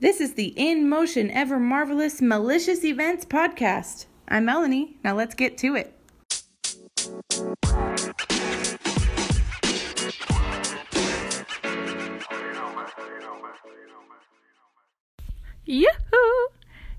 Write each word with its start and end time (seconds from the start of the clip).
This 0.00 0.20
is 0.20 0.34
the 0.34 0.54
In 0.56 0.88
Motion 0.88 1.28
Ever 1.32 1.58
Marvelous 1.58 2.22
Malicious 2.22 2.84
Events 2.84 3.24
podcast. 3.24 4.06
I'm 4.28 4.44
Melanie. 4.44 4.96
Now 5.02 5.16
let's 5.16 5.34
get 5.34 5.58
to 5.58 5.74
it. 5.74 5.92
Yahoo! 15.64 15.88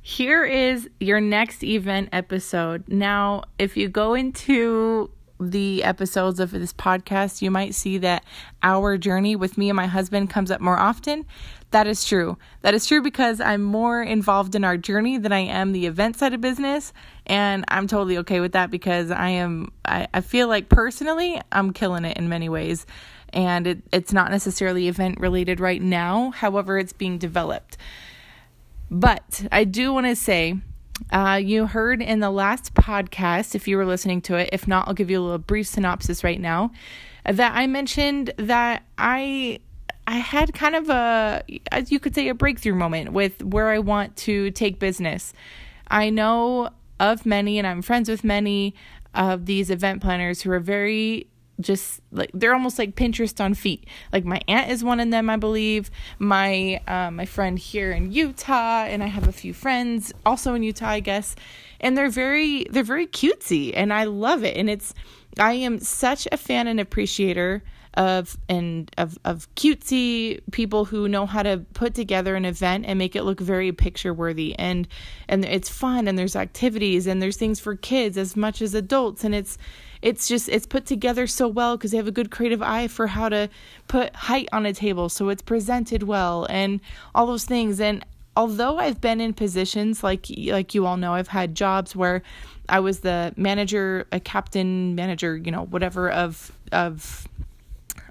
Here 0.02 0.44
is 0.44 0.90
your 1.00 1.22
next 1.22 1.64
event 1.64 2.10
episode. 2.12 2.84
Now, 2.90 3.46
if 3.58 3.78
you 3.78 3.88
go 3.88 4.14
into 4.14 5.10
the 5.40 5.84
episodes 5.84 6.40
of 6.40 6.52
this 6.52 6.74
podcast, 6.74 7.42
you 7.42 7.50
might 7.50 7.74
see 7.74 7.98
that 8.00 8.26
our 8.62 8.98
journey 8.98 9.36
with 9.38 9.58
me 9.58 9.70
and 9.70 9.78
my 9.78 9.88
husband 9.88 10.30
comes 10.30 10.52
up 10.52 10.60
more 10.60 10.78
often. 10.78 11.26
That 11.72 11.86
is 11.86 12.04
true. 12.04 12.38
That 12.62 12.74
is 12.74 12.88
true 12.88 13.02
because 13.02 13.40
I'm 13.40 13.62
more 13.62 14.02
involved 14.02 14.56
in 14.56 14.64
our 14.64 14.76
journey 14.76 15.20
than 15.20 15.32
I 15.32 15.42
am 15.42 15.72
the 15.72 15.86
event 15.86 16.18
side 16.18 16.34
of 16.34 16.42
business. 16.42 16.94
And 17.28 17.64
I'm 17.68 17.88
totally 17.88 18.18
okay 18.20 18.40
with 18.40 18.54
that 18.54 18.72
because 18.72 19.12
I 19.12 19.30
am, 19.30 19.72
I, 19.86 20.08
I 20.14 20.22
feel 20.22 20.48
like 20.48 20.70
personally, 20.70 21.40
I'm 21.52 21.72
killing 21.72 22.06
it 22.06 22.18
in 22.18 22.28
many 22.28 22.50
ways. 22.50 22.88
And 23.32 23.68
it, 23.68 23.84
it's 23.94 24.12
not 24.12 24.32
necessarily 24.32 24.88
event 24.88 25.20
related 25.20 25.60
right 25.60 25.82
now. 25.82 26.32
However, 26.32 26.80
it's 26.80 26.94
being 26.94 27.20
developed. 27.20 27.78
But 28.90 29.46
I 29.52 29.66
do 29.66 29.94
want 29.94 30.08
to 30.08 30.16
say 30.16 30.56
uh, 31.12 31.40
you 31.42 31.68
heard 31.68 32.02
in 32.02 32.20
the 32.20 32.32
last 32.32 32.74
podcast, 32.74 33.54
if 33.54 33.68
you 33.68 33.78
were 33.78 33.86
listening 33.86 34.22
to 34.22 34.36
it. 34.36 34.50
If 34.52 34.68
not, 34.68 34.88
I'll 34.88 34.96
give 34.96 35.12
you 35.12 35.20
a 35.20 35.22
little 35.22 35.38
brief 35.38 35.68
synopsis 35.68 36.24
right 36.24 36.42
now. 36.42 36.72
That 37.26 37.54
I 37.56 37.68
mentioned 37.68 38.34
that 38.38 38.84
I 38.98 39.60
I 40.10 40.18
had 40.18 40.56
kind 40.56 40.76
of 40.76 40.90
a, 40.90 41.44
as 41.72 41.92
you 41.92 42.00
could 42.00 42.16
say, 42.16 42.30
a 42.30 42.34
breakthrough 42.34 42.74
moment 42.74 43.14
with 43.14 43.44
where 43.44 43.70
I 43.70 43.78
want 43.78 44.16
to 44.18 44.50
take 44.50 44.80
business. 44.80 45.34
I 45.88 46.10
know 46.10 46.72
of 47.00 47.28
many, 47.28 47.60
and 47.60 47.68
I'm 47.68 47.84
friends 47.84 48.10
with 48.10 48.24
many 48.24 48.74
of 49.14 49.46
these 49.46 49.70
event 49.70 50.02
planners 50.02 50.42
who 50.42 50.50
are 50.50 50.60
very 50.60 51.28
just 51.60 52.02
like 52.12 52.32
they're 52.34 52.54
almost 52.54 52.80
like 52.80 52.96
Pinterest 52.96 53.40
on 53.40 53.54
feet. 53.54 53.86
Like 54.12 54.26
my 54.26 54.42
aunt 54.48 54.72
is 54.72 54.84
one 54.84 55.00
of 55.00 55.12
them, 55.12 55.30
I 55.30 55.36
believe. 55.36 55.92
My 56.18 56.82
uh, 56.88 57.12
my 57.12 57.26
friend 57.26 57.60
here 57.60 57.92
in 57.92 58.12
Utah, 58.12 58.86
and 58.86 59.04
I 59.04 59.08
have 59.08 59.28
a 59.28 59.32
few 59.32 59.54
friends 59.54 60.12
also 60.26 60.56
in 60.56 60.64
Utah, 60.64 60.90
I 60.90 61.02
guess. 61.02 61.36
And 61.80 61.96
they're 61.96 62.10
very 62.10 62.66
they're 62.72 62.82
very 62.82 63.06
cutesy, 63.06 63.74
and 63.76 63.94
I 63.94 64.06
love 64.06 64.44
it. 64.44 64.58
And 64.58 64.72
it's 64.72 64.96
I 65.38 65.54
am 65.54 65.80
such 65.80 66.28
a 66.32 66.38
fan 66.38 66.66
and 66.66 66.80
appreciator 66.80 67.62
of 67.96 68.38
and 68.48 68.92
of 68.98 69.18
of 69.26 69.54
cutesy 69.56 70.40
people 70.52 70.86
who 70.86 71.08
know 71.08 71.26
how 71.26 71.44
to 71.44 71.58
put 71.74 71.96
together 71.96 72.36
an 72.36 72.46
event 72.46 72.86
and 72.88 73.00
make 73.00 73.16
it 73.16 73.24
look 73.24 73.40
very 73.40 73.72
picture 73.72 74.14
worthy. 74.14 74.58
And 74.58 74.88
and 75.28 75.44
it's 75.44 75.70
fun 75.70 76.08
and 76.08 76.18
there's 76.18 76.36
activities 76.36 77.08
and 77.08 77.22
there's 77.22 77.38
things 77.38 77.60
for 77.60 77.76
kids 77.76 78.18
as 78.18 78.36
much 78.36 78.62
as 78.62 78.74
adults. 78.74 79.24
And 79.24 79.34
it's 79.34 79.58
it's 80.02 80.28
just 80.28 80.50
it's 80.50 80.68
put 80.68 80.86
together 80.86 81.28
so 81.28 81.48
well 81.48 81.78
because 81.78 81.92
they 81.92 81.98
have 81.98 82.08
a 82.08 82.12
good 82.12 82.32
creative 82.32 82.62
eye 82.62 82.88
for 82.88 83.08
how 83.08 83.28
to 83.30 83.50
put 83.88 84.16
height 84.16 84.48
on 84.52 84.66
a 84.66 84.74
table. 84.74 85.10
So 85.10 85.30
it's 85.30 85.42
presented 85.42 86.04
well 86.04 86.46
and 86.50 86.80
all 87.16 87.26
those 87.26 87.46
things. 87.46 87.82
And 87.82 88.06
although 88.36 88.78
I've 88.78 89.02
been 89.02 89.20
in 89.20 89.34
positions 89.34 90.04
like 90.04 90.28
like 90.30 90.74
you 90.74 90.86
all 90.86 90.96
know 90.96 91.14
I've 91.14 91.28
had 91.28 91.56
jobs 91.56 91.96
where 91.96 92.22
I 92.70 92.80
was 92.80 93.00
the 93.00 93.34
manager 93.36 94.08
a 94.12 94.20
captain 94.20 94.96
manager 94.96 95.36
you 95.36 95.52
know 95.52 95.66
whatever 95.66 96.10
of 96.10 96.52
of 96.72 97.28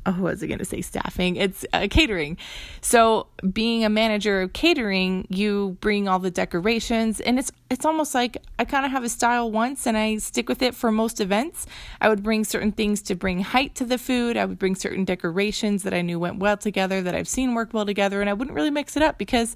oh, 0.18 0.22
what 0.22 0.32
was 0.32 0.42
I 0.42 0.46
going 0.46 0.58
to 0.58 0.64
say? 0.64 0.80
Staffing. 0.80 1.36
It's 1.36 1.66
uh, 1.72 1.86
catering. 1.90 2.36
So 2.80 3.26
being 3.52 3.84
a 3.84 3.88
manager 3.88 4.42
of 4.42 4.52
catering, 4.52 5.26
you 5.28 5.76
bring 5.80 6.08
all 6.08 6.18
the 6.18 6.30
decorations, 6.30 7.20
and 7.20 7.38
it's 7.38 7.52
it's 7.70 7.84
almost 7.84 8.14
like 8.14 8.38
I 8.58 8.64
kind 8.64 8.86
of 8.86 8.92
have 8.92 9.04
a 9.04 9.08
style 9.08 9.50
once, 9.50 9.86
and 9.86 9.96
I 9.96 10.16
stick 10.18 10.48
with 10.48 10.62
it 10.62 10.74
for 10.74 10.90
most 10.90 11.20
events. 11.20 11.66
I 12.00 12.08
would 12.08 12.22
bring 12.22 12.44
certain 12.44 12.72
things 12.72 13.02
to 13.02 13.14
bring 13.14 13.40
height 13.40 13.74
to 13.76 13.84
the 13.84 13.98
food. 13.98 14.36
I 14.36 14.44
would 14.44 14.58
bring 14.58 14.74
certain 14.74 15.04
decorations 15.04 15.82
that 15.82 15.92
I 15.92 16.00
knew 16.00 16.18
went 16.18 16.38
well 16.38 16.56
together, 16.56 17.02
that 17.02 17.14
I've 17.14 17.28
seen 17.28 17.54
work 17.54 17.74
well 17.74 17.86
together, 17.86 18.20
and 18.20 18.30
I 18.30 18.32
wouldn't 18.32 18.54
really 18.54 18.70
mix 18.70 18.96
it 18.96 19.02
up 19.02 19.18
because 19.18 19.54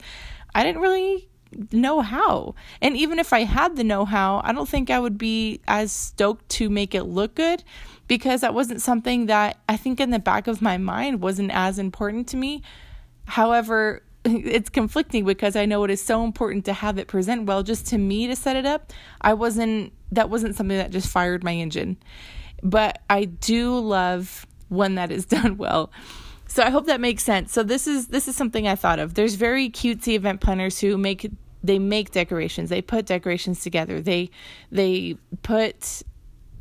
I 0.54 0.62
didn't 0.62 0.82
really 0.82 1.28
know 1.70 2.00
how. 2.00 2.54
And 2.80 2.96
even 2.96 3.18
if 3.18 3.32
I 3.32 3.41
had 3.41 3.76
the 3.76 3.84
know 3.84 4.04
how, 4.04 4.41
I 4.44 4.52
don't 4.52 4.68
think 4.68 4.91
I 4.91 4.98
would 4.98 5.18
be 5.18 5.60
as 5.68 5.92
stoked 5.92 6.48
to 6.50 6.70
make 6.70 6.94
it 6.94 7.04
look 7.04 7.34
good 7.34 7.62
because 8.08 8.40
that 8.42 8.54
wasn't 8.54 8.82
something 8.82 9.26
that 9.26 9.58
I 9.68 9.76
think 9.76 10.00
in 10.00 10.10
the 10.10 10.18
back 10.18 10.46
of 10.46 10.60
my 10.60 10.78
mind 10.78 11.20
wasn't 11.20 11.50
as 11.52 11.78
important 11.78 12.28
to 12.28 12.36
me. 12.36 12.62
However, 13.26 14.02
it's 14.24 14.70
conflicting 14.70 15.24
because 15.24 15.56
I 15.56 15.66
know 15.66 15.84
it 15.84 15.90
is 15.90 16.02
so 16.02 16.24
important 16.24 16.64
to 16.66 16.72
have 16.72 16.98
it 16.98 17.08
present 17.08 17.46
well 17.46 17.62
just 17.62 17.86
to 17.88 17.98
me 17.98 18.26
to 18.26 18.36
set 18.36 18.56
it 18.56 18.66
up. 18.66 18.92
I 19.20 19.34
wasn't 19.34 19.92
that 20.12 20.30
wasn't 20.30 20.54
something 20.56 20.76
that 20.76 20.91
just 20.91 21.08
fired 21.08 21.42
my 21.42 21.54
engine. 21.54 21.96
But 22.62 23.00
I 23.10 23.24
do 23.24 23.78
love 23.78 24.46
when 24.68 24.94
that 24.96 25.10
is 25.10 25.26
done 25.36 25.56
well. 25.56 25.91
So 26.46 26.62
I 26.62 26.70
hope 26.70 26.86
that 26.86 27.00
makes 27.00 27.22
sense. 27.22 27.52
So 27.52 27.62
this 27.62 27.86
is 27.86 28.08
this 28.08 28.28
is 28.28 28.36
something 28.36 28.68
I 28.68 28.74
thought 28.74 28.98
of. 28.98 29.14
There's 29.14 29.34
very 29.34 29.70
cutesy 29.70 30.14
event 30.14 30.41
planners 30.41 30.78
who 30.80 30.98
make 30.98 31.30
they 31.64 31.78
make 31.78 32.10
decorations. 32.10 32.68
They 32.68 32.82
put 32.82 33.06
decorations 33.06 33.62
together. 33.62 34.00
They 34.00 34.30
they 34.70 35.16
put 35.42 36.02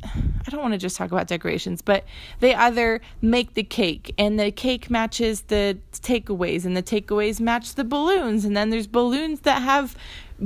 I 0.04 0.50
don't 0.50 0.60
want 0.60 0.74
to 0.74 0.78
just 0.78 0.96
talk 0.96 1.12
about 1.12 1.26
decorations, 1.26 1.82
but 1.82 2.04
they 2.40 2.54
either 2.54 3.00
make 3.20 3.54
the 3.54 3.62
cake 3.62 4.14
and 4.18 4.38
the 4.38 4.50
cake 4.50 4.90
matches 4.90 5.42
the 5.42 5.78
takeaways 5.92 6.64
and 6.64 6.76
the 6.76 6.82
takeaways 6.82 7.40
match 7.40 7.74
the 7.74 7.84
balloons 7.84 8.44
and 8.44 8.56
then 8.56 8.70
there's 8.70 8.86
balloons 8.86 9.40
that 9.40 9.62
have 9.62 9.96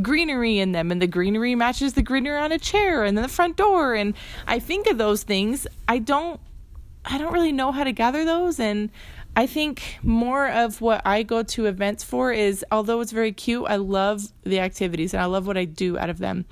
greenery 0.02 0.58
in 0.58 0.72
them 0.72 0.90
and 0.90 1.00
the 1.00 1.06
greenery 1.06 1.54
matches 1.54 1.94
the 1.94 2.02
greenery 2.02 2.38
on 2.38 2.52
a 2.52 2.58
chair 2.58 3.04
and 3.04 3.16
then 3.16 3.22
the 3.22 3.28
front 3.28 3.56
door 3.56 3.94
and 3.94 4.14
I 4.46 4.58
think 4.58 4.86
of 4.86 4.98
those 4.98 5.22
things. 5.22 5.66
I 5.88 5.98
don't 5.98 6.40
I 7.04 7.18
don't 7.18 7.32
really 7.32 7.52
know 7.52 7.72
how 7.72 7.84
to 7.84 7.92
gather 7.92 8.24
those 8.24 8.60
and 8.60 8.90
I 9.36 9.46
think 9.46 9.98
more 10.02 10.48
of 10.48 10.80
what 10.80 11.02
I 11.06 11.22
go 11.22 11.42
to 11.42 11.66
events 11.66 12.02
for 12.02 12.32
is 12.32 12.64
although 12.72 13.00
it's 13.00 13.12
very 13.12 13.32
cute, 13.32 13.66
I 13.68 13.76
love 13.76 14.32
the 14.44 14.60
activities 14.60 15.14
and 15.14 15.22
I 15.22 15.26
love 15.26 15.46
what 15.46 15.56
I 15.56 15.66
do 15.66 15.98
out 15.98 16.10
of 16.10 16.18
them. 16.18 16.46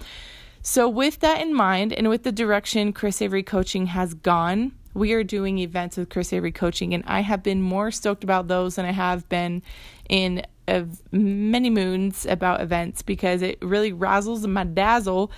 So, 0.67 0.89
with 0.89 1.21
that 1.21 1.43
in 1.43 1.53
mind, 1.53 1.93
and 1.93 2.09
with 2.09 2.23
the 2.23 2.33
direction 2.33 2.95
Chris 2.95 3.21
Avery 3.21 3.43
Coaching 3.43 3.85
has 3.89 4.15
gone, 4.15 4.73
we 4.95 5.13
are 5.13 5.23
doing 5.23 5.59
events 5.59 5.99
with 5.99 6.09
Chris 6.09 6.33
Avery 6.33 6.53
Coaching, 6.53 6.95
and 6.95 7.05
I 7.07 7.21
have 7.21 7.43
been 7.43 7.61
more 7.61 7.91
stoked 7.91 8.25
about 8.25 8.49
those 8.49 8.77
than 8.77 8.87
I 8.87 8.93
have 8.93 9.29
been 9.29 9.63
in 10.09 10.43
uh, 10.67 10.85
many 11.13 11.69
moons 11.69 12.25
about 12.25 12.63
events 12.63 13.03
because 13.03 13.43
it 13.43 13.59
really 13.61 13.93
razzles 13.93 14.47
my 14.47 14.65
dazzle 14.65 15.31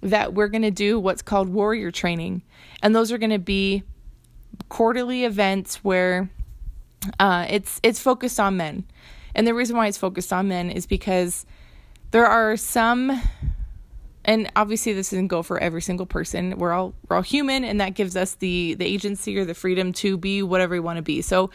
that 0.00 0.34
we're 0.34 0.46
going 0.46 0.62
to 0.62 0.70
do 0.70 1.00
what's 1.00 1.22
called 1.22 1.48
warrior 1.48 1.90
training. 1.90 2.42
And 2.80 2.94
those 2.94 3.10
are 3.10 3.18
going 3.18 3.30
to 3.30 3.40
be 3.40 3.82
quarterly 4.68 5.24
events 5.24 5.82
where 5.82 6.30
uh, 7.18 7.46
it's 7.50 7.80
it's 7.82 7.98
focused 7.98 8.38
on 8.38 8.56
men, 8.56 8.84
and 9.34 9.44
the 9.44 9.54
reason 9.54 9.76
why 9.76 9.88
it's 9.88 9.98
focused 9.98 10.32
on 10.32 10.46
men 10.46 10.70
is 10.70 10.86
because 10.86 11.46
there 12.12 12.26
are 12.26 12.56
some, 12.56 13.20
and 14.28 14.52
obviously 14.56 14.92
this 14.92 15.08
doesn't 15.08 15.28
go 15.28 15.42
for 15.42 15.58
every 15.58 15.80
single 15.80 16.04
person. 16.04 16.58
We're 16.58 16.72
all 16.72 16.94
we're 17.08 17.16
all 17.16 17.22
human, 17.22 17.64
and 17.64 17.80
that 17.80 17.94
gives 17.94 18.14
us 18.14 18.34
the 18.34 18.74
the 18.74 18.84
agency 18.84 19.36
or 19.38 19.46
the 19.46 19.54
freedom 19.54 19.92
to 19.94 20.18
be 20.18 20.42
whatever 20.42 20.74
we 20.74 20.80
want 20.80 20.98
to 20.98 21.02
be. 21.02 21.22
So 21.22 21.50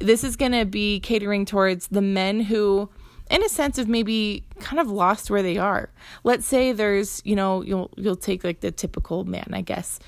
this 0.00 0.24
is 0.24 0.34
going 0.34 0.52
to 0.52 0.64
be 0.64 0.98
catering 1.00 1.44
towards 1.44 1.88
the 1.88 2.00
men 2.00 2.40
who 2.40 2.88
in 3.30 3.42
a 3.42 3.48
sense 3.50 3.76
of 3.76 3.86
maybe 3.86 4.44
kind 4.60 4.80
of 4.80 4.88
lost 4.88 5.30
where 5.30 5.42
they 5.42 5.58
are. 5.58 5.90
Let's 6.24 6.46
say 6.46 6.72
there's, 6.72 7.20
you 7.26 7.36
know, 7.36 7.62
you'll 7.62 7.90
you'll 7.98 8.16
take 8.16 8.44
like 8.44 8.60
the 8.60 8.70
typical 8.70 9.24
man, 9.24 9.50
I 9.52 9.60
guess. 9.60 9.98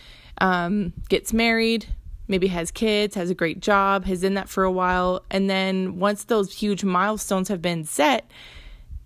Um, 0.41 0.95
gets 1.11 1.35
married, 1.35 1.89
maybe 2.27 2.47
has 2.47 2.71
kids, 2.71 3.17
has 3.17 3.29
a 3.29 3.35
great 3.35 3.61
job, 3.61 4.07
has 4.07 4.25
in 4.25 4.33
that 4.35 4.49
for 4.49 4.65
a 4.65 4.73
while, 4.73 5.25
and 5.31 5.51
then 5.51 5.99
once 5.99 6.25
those 6.25 6.55
huge 6.55 6.85
milestones 6.85 7.49
have 7.49 7.61
been 7.61 7.85
set, 7.85 8.31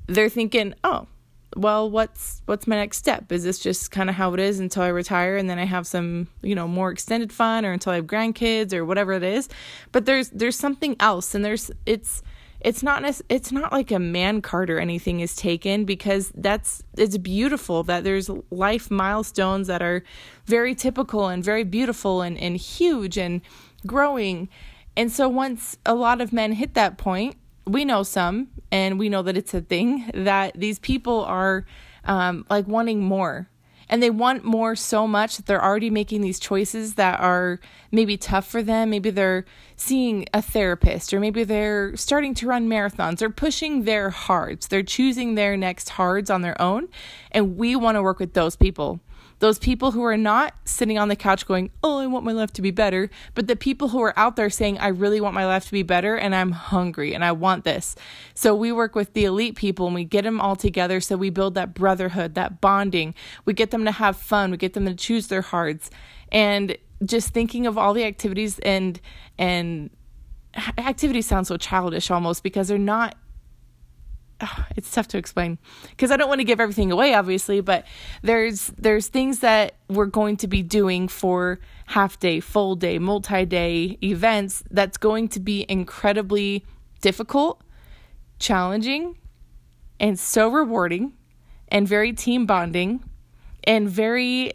they're 0.07 0.29
thinking, 0.29 0.75
"Oh, 0.85 1.09
well, 1.57 1.91
what's 1.91 2.43
what's 2.47 2.67
my 2.67 2.77
next 2.77 2.99
step? 2.99 3.31
Is 3.33 3.45
this 3.45 3.59
just 3.59 3.91
kind 3.91 4.09
of 4.09 4.17
how 4.17 4.33
it 4.35 4.41
is 4.41 4.61
until 4.61 4.83
I 4.83 4.89
retire 4.89 5.37
and 5.37 5.49
then 5.49 5.59
I 5.59 5.65
have 5.65 5.87
some, 5.87 6.29
you 6.43 6.55
know, 6.55 6.69
more 6.69 6.91
extended 6.91 7.33
fun 7.33 7.65
or 7.65 7.73
until 7.73 7.93
I 7.93 7.97
have 7.97 8.07
grandkids 8.07 8.73
or 8.73 8.85
whatever 8.85 9.13
it 9.13 9.23
is?" 9.23 9.49
But 9.93 10.07
there's 10.07 10.31
there's 10.31 10.57
something 10.57 10.97
else 11.01 11.35
and 11.35 11.45
there's 11.45 11.71
it's 11.87 12.23
it's 12.65 12.83
not 12.83 13.03
it's 13.29 13.53
not 13.53 13.73
like 13.73 13.91
a 13.91 13.99
man 13.99 14.41
card 14.41 14.71
or 14.71 14.79
anything 14.79 15.21
is 15.21 15.35
taken 15.35 15.85
because 15.85 16.33
that's 16.37 16.83
it's 16.97 17.19
beautiful 17.19 17.83
that 17.85 18.05
there's 18.05 18.31
life 18.51 18.91
milestones 18.91 19.67
that 19.67 19.83
are 19.83 20.03
very 20.47 20.75
typical 20.75 21.29
and 21.29 21.45
very 21.45 21.65
beautiful 21.65 22.23
and, 22.23 22.39
and 22.39 22.57
huge 22.57 23.19
and 23.19 23.41
growing 23.87 24.49
and 24.97 25.11
so 25.11 25.29
once 25.29 25.77
a 25.85 25.95
lot 25.95 26.21
of 26.21 26.33
men 26.33 26.53
hit 26.53 26.75
that 26.75 26.99
point 26.99 27.37
we 27.67 27.85
know 27.85 28.03
some 28.03 28.49
and 28.71 28.99
we 28.99 29.09
know 29.09 29.23
that 29.23 29.37
it's 29.37 29.55
a 29.55 29.61
thing 29.61 30.11
that 30.15 30.53
these 30.59 30.79
people 30.79 31.25
are 31.25 31.65
um, 32.05 32.45
like 32.51 32.67
wanting 32.67 33.01
more 33.01 33.49
and 33.93 34.03
they 34.03 34.09
want 34.09 34.43
more 34.43 34.75
so 34.75 35.07
much 35.07 35.37
that 35.37 35.45
they're 35.45 35.63
already 35.63 35.91
making 35.91 36.23
these 36.23 36.41
choices 36.41 36.95
that 36.95 37.21
are 37.21 37.61
maybe 37.91 38.17
tough 38.17 38.47
for 38.47 38.63
them. 38.63 38.89
Maybe 38.89 39.11
they're 39.11 39.45
seeing 39.77 40.25
a 40.33 40.41
therapist, 40.41 41.13
or 41.13 41.21
maybe 41.21 41.45
they're 41.45 41.95
starting 41.95 42.33
to 42.37 42.47
run 42.47 42.71
marathons, 42.71 43.21
or 43.21 43.29
pushing 43.29 43.85
their 43.85 44.09
hards. 44.09 44.69
They're 44.69 44.83
choosing 44.83 45.35
their 45.35 45.59
next 45.59 45.91
hards 45.91 46.31
on 46.31 46.41
their 46.41 46.59
own. 46.59 46.89
And 47.33 47.59
we 47.59 47.77
want 47.77 47.97
to 47.97 48.03
work 48.03 48.19
with 48.19 48.33
those 48.33 48.57
people. 48.57 49.01
Those 49.43 49.59
people 49.59 49.91
who 49.91 50.05
are 50.05 50.17
not 50.17 50.55
sitting 50.65 50.99
on 50.99 51.09
the 51.09 51.17
couch 51.17 51.49
going, 51.49 51.73
Oh, 51.83 51.99
I 51.99 52.07
want 52.07 52.25
my 52.25 52.31
life 52.31 52.53
to 52.53 52.63
be 52.63 52.71
better, 52.71 53.11
but 53.35 53.49
the 53.49 53.57
people 53.57 53.89
who 53.89 54.01
are 54.01 54.17
out 54.17 54.37
there 54.37 54.49
saying, 54.49 54.79
I 54.79 54.87
really 54.87 55.21
want 55.21 55.35
my 55.35 55.45
life 55.47 55.65
to 55.65 55.73
be 55.73 55.83
better 55.83 56.15
and 56.15 56.33
I'm 56.33 56.53
hungry 56.53 57.13
and 57.13 57.25
I 57.25 57.33
want 57.33 57.65
this. 57.65 57.97
So 58.35 58.55
we 58.55 58.71
work 58.71 58.95
with 58.95 59.15
the 59.15 59.25
elite 59.25 59.57
people 59.57 59.87
and 59.87 59.97
we 59.97 60.05
get 60.05 60.23
them 60.23 60.41
all 60.41 60.55
together. 60.55 61.01
So 61.01 61.17
we 61.17 61.29
build 61.29 61.57
that 61.57 61.75
brotherhood, 61.75 62.37
that 62.37 62.61
bonding. 62.61 63.17
We 63.45 63.53
get 63.53 63.73
them 63.73 63.85
to 63.85 63.91
have 63.91 64.17
fun. 64.17 64.53
We 64.53 64.59
get 64.59 64.75
them 64.75 64.87
to 64.87 64.95
choose 64.95 65.27
their 65.27 65.43
hearts. 65.43 65.91
And 66.31 66.79
just 67.05 67.31
thinking 67.31 67.67
of 67.67 67.77
all 67.77 67.95
the 67.95 68.05
activities 68.05 68.61
and, 68.61 69.01
and, 69.39 69.91
activities 70.79 71.27
sound 71.27 71.49
so 71.49 71.57
childish 71.57 72.13
almost 72.13 72.45
because 72.45 72.69
they're 72.69 72.79
not 72.79 73.17
it's 74.77 74.91
tough 74.91 75.09
to 75.09 75.19
explain. 75.19 75.59
Because 75.91 76.11
I 76.11 76.17
don't 76.17 76.29
want 76.29 76.41
to 76.41 76.45
give 76.45 76.61
everything 76.61 76.93
away 76.93 77.15
obviously 77.15 77.61
but 77.61 77.85
there's 78.23 78.69
there's 78.79 79.09
things 79.09 79.41
that 79.41 79.77
we're 79.89 80.07
going 80.07 80.37
to 80.39 80.49
be 80.49 80.63
doing 80.63 81.09
for 81.09 81.61
half 81.87 82.19
day, 82.19 82.41
full 82.41 82.75
day, 82.77 82.99
multi-day 82.99 83.99
events 84.03 84.63
that's 84.71 84.97
going 84.97 85.29
to 85.29 85.41
be 85.41 85.67
incredibly 85.69 86.65
difficult, 87.01 87.63
challenging, 88.39 89.19
and 90.01 90.19
so 90.19 90.49
rewarding 90.49 91.13
and 91.69 91.87
very 91.87 92.13
team 92.13 92.47
bonding 92.47 93.03
and 93.65 93.89
very 93.89 94.53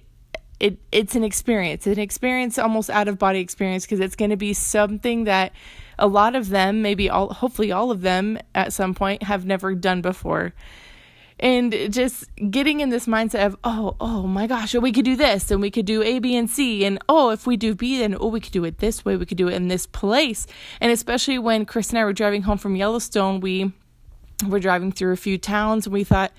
it 0.59 0.79
it's 0.91 1.15
an 1.15 1.23
experience, 1.23 1.85
an 1.85 1.99
experience 1.99 2.57
almost 2.57 2.89
out 2.89 3.07
of 3.07 3.19
body 3.19 3.39
experience 3.39 3.85
because 3.85 3.99
it's 3.99 4.15
going 4.15 4.31
to 4.31 4.37
be 4.37 4.53
something 4.53 5.25
that 5.25 5.51
a 5.99 6.07
lot 6.07 6.35
of 6.35 6.49
them, 6.49 6.81
maybe 6.81 7.09
all, 7.09 7.33
hopefully 7.33 7.71
all 7.71 7.91
of 7.91 8.01
them 8.01 8.37
at 8.53 8.73
some 8.73 8.93
point, 8.93 9.23
have 9.23 9.45
never 9.45 9.75
done 9.75 10.01
before. 10.01 10.53
And 11.39 11.71
just 11.91 12.25
getting 12.49 12.79
in 12.79 12.89
this 12.89 13.05
mindset 13.05 13.45
of, 13.45 13.57
oh, 13.63 13.95
oh 13.99 14.23
my 14.23 14.47
gosh, 14.47 14.73
oh, 14.73 14.79
we 14.79 14.91
could 14.91 15.05
do 15.05 15.15
this 15.15 15.51
and 15.51 15.61
we 15.61 15.69
could 15.69 15.85
do 15.85 16.01
A, 16.01 16.17
B, 16.17 16.35
and 16.35 16.49
C. 16.49 16.83
And 16.83 16.97
oh, 17.07 17.29
if 17.29 17.45
we 17.45 17.57
do 17.57 17.75
B, 17.75 17.99
then 17.99 18.17
oh, 18.19 18.27
we 18.27 18.39
could 18.39 18.53
do 18.53 18.63
it 18.63 18.79
this 18.79 19.05
way. 19.05 19.15
We 19.15 19.25
could 19.25 19.37
do 19.37 19.47
it 19.47 19.53
in 19.53 19.67
this 19.67 19.85
place. 19.85 20.47
And 20.81 20.91
especially 20.91 21.37
when 21.37 21.65
Chris 21.65 21.91
and 21.91 21.99
I 21.99 22.05
were 22.05 22.13
driving 22.13 22.41
home 22.41 22.57
from 22.57 22.75
Yellowstone, 22.75 23.39
we 23.39 23.71
were 24.47 24.59
driving 24.59 24.91
through 24.91 25.13
a 25.13 25.17
few 25.17 25.37
towns 25.37 25.85
and 25.85 25.93
we 25.93 26.03
thought, 26.03 26.31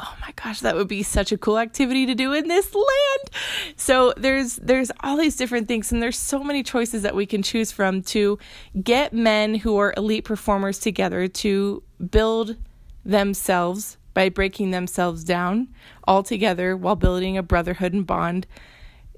oh 0.00 0.14
my 0.20 0.32
gosh 0.42 0.60
that 0.60 0.76
would 0.76 0.88
be 0.88 1.02
such 1.02 1.32
a 1.32 1.38
cool 1.38 1.58
activity 1.58 2.06
to 2.06 2.14
do 2.14 2.32
in 2.32 2.48
this 2.48 2.74
land. 2.74 3.76
So 3.76 4.12
there's 4.16 4.56
there's 4.56 4.90
all 5.00 5.16
these 5.16 5.36
different 5.36 5.68
things 5.68 5.92
and 5.92 6.02
there's 6.02 6.18
so 6.18 6.42
many 6.42 6.62
choices 6.62 7.02
that 7.02 7.14
we 7.14 7.26
can 7.26 7.42
choose 7.42 7.72
from 7.72 8.02
to 8.02 8.38
get 8.82 9.12
men 9.12 9.54
who 9.54 9.76
are 9.78 9.94
elite 9.96 10.24
performers 10.24 10.78
together 10.78 11.28
to 11.28 11.82
build 12.10 12.56
themselves 13.04 13.96
by 14.12 14.28
breaking 14.28 14.70
themselves 14.70 15.24
down 15.24 15.68
all 16.04 16.22
together 16.22 16.76
while 16.76 16.96
building 16.96 17.36
a 17.36 17.42
brotherhood 17.42 17.92
and 17.92 18.06
bond 18.06 18.46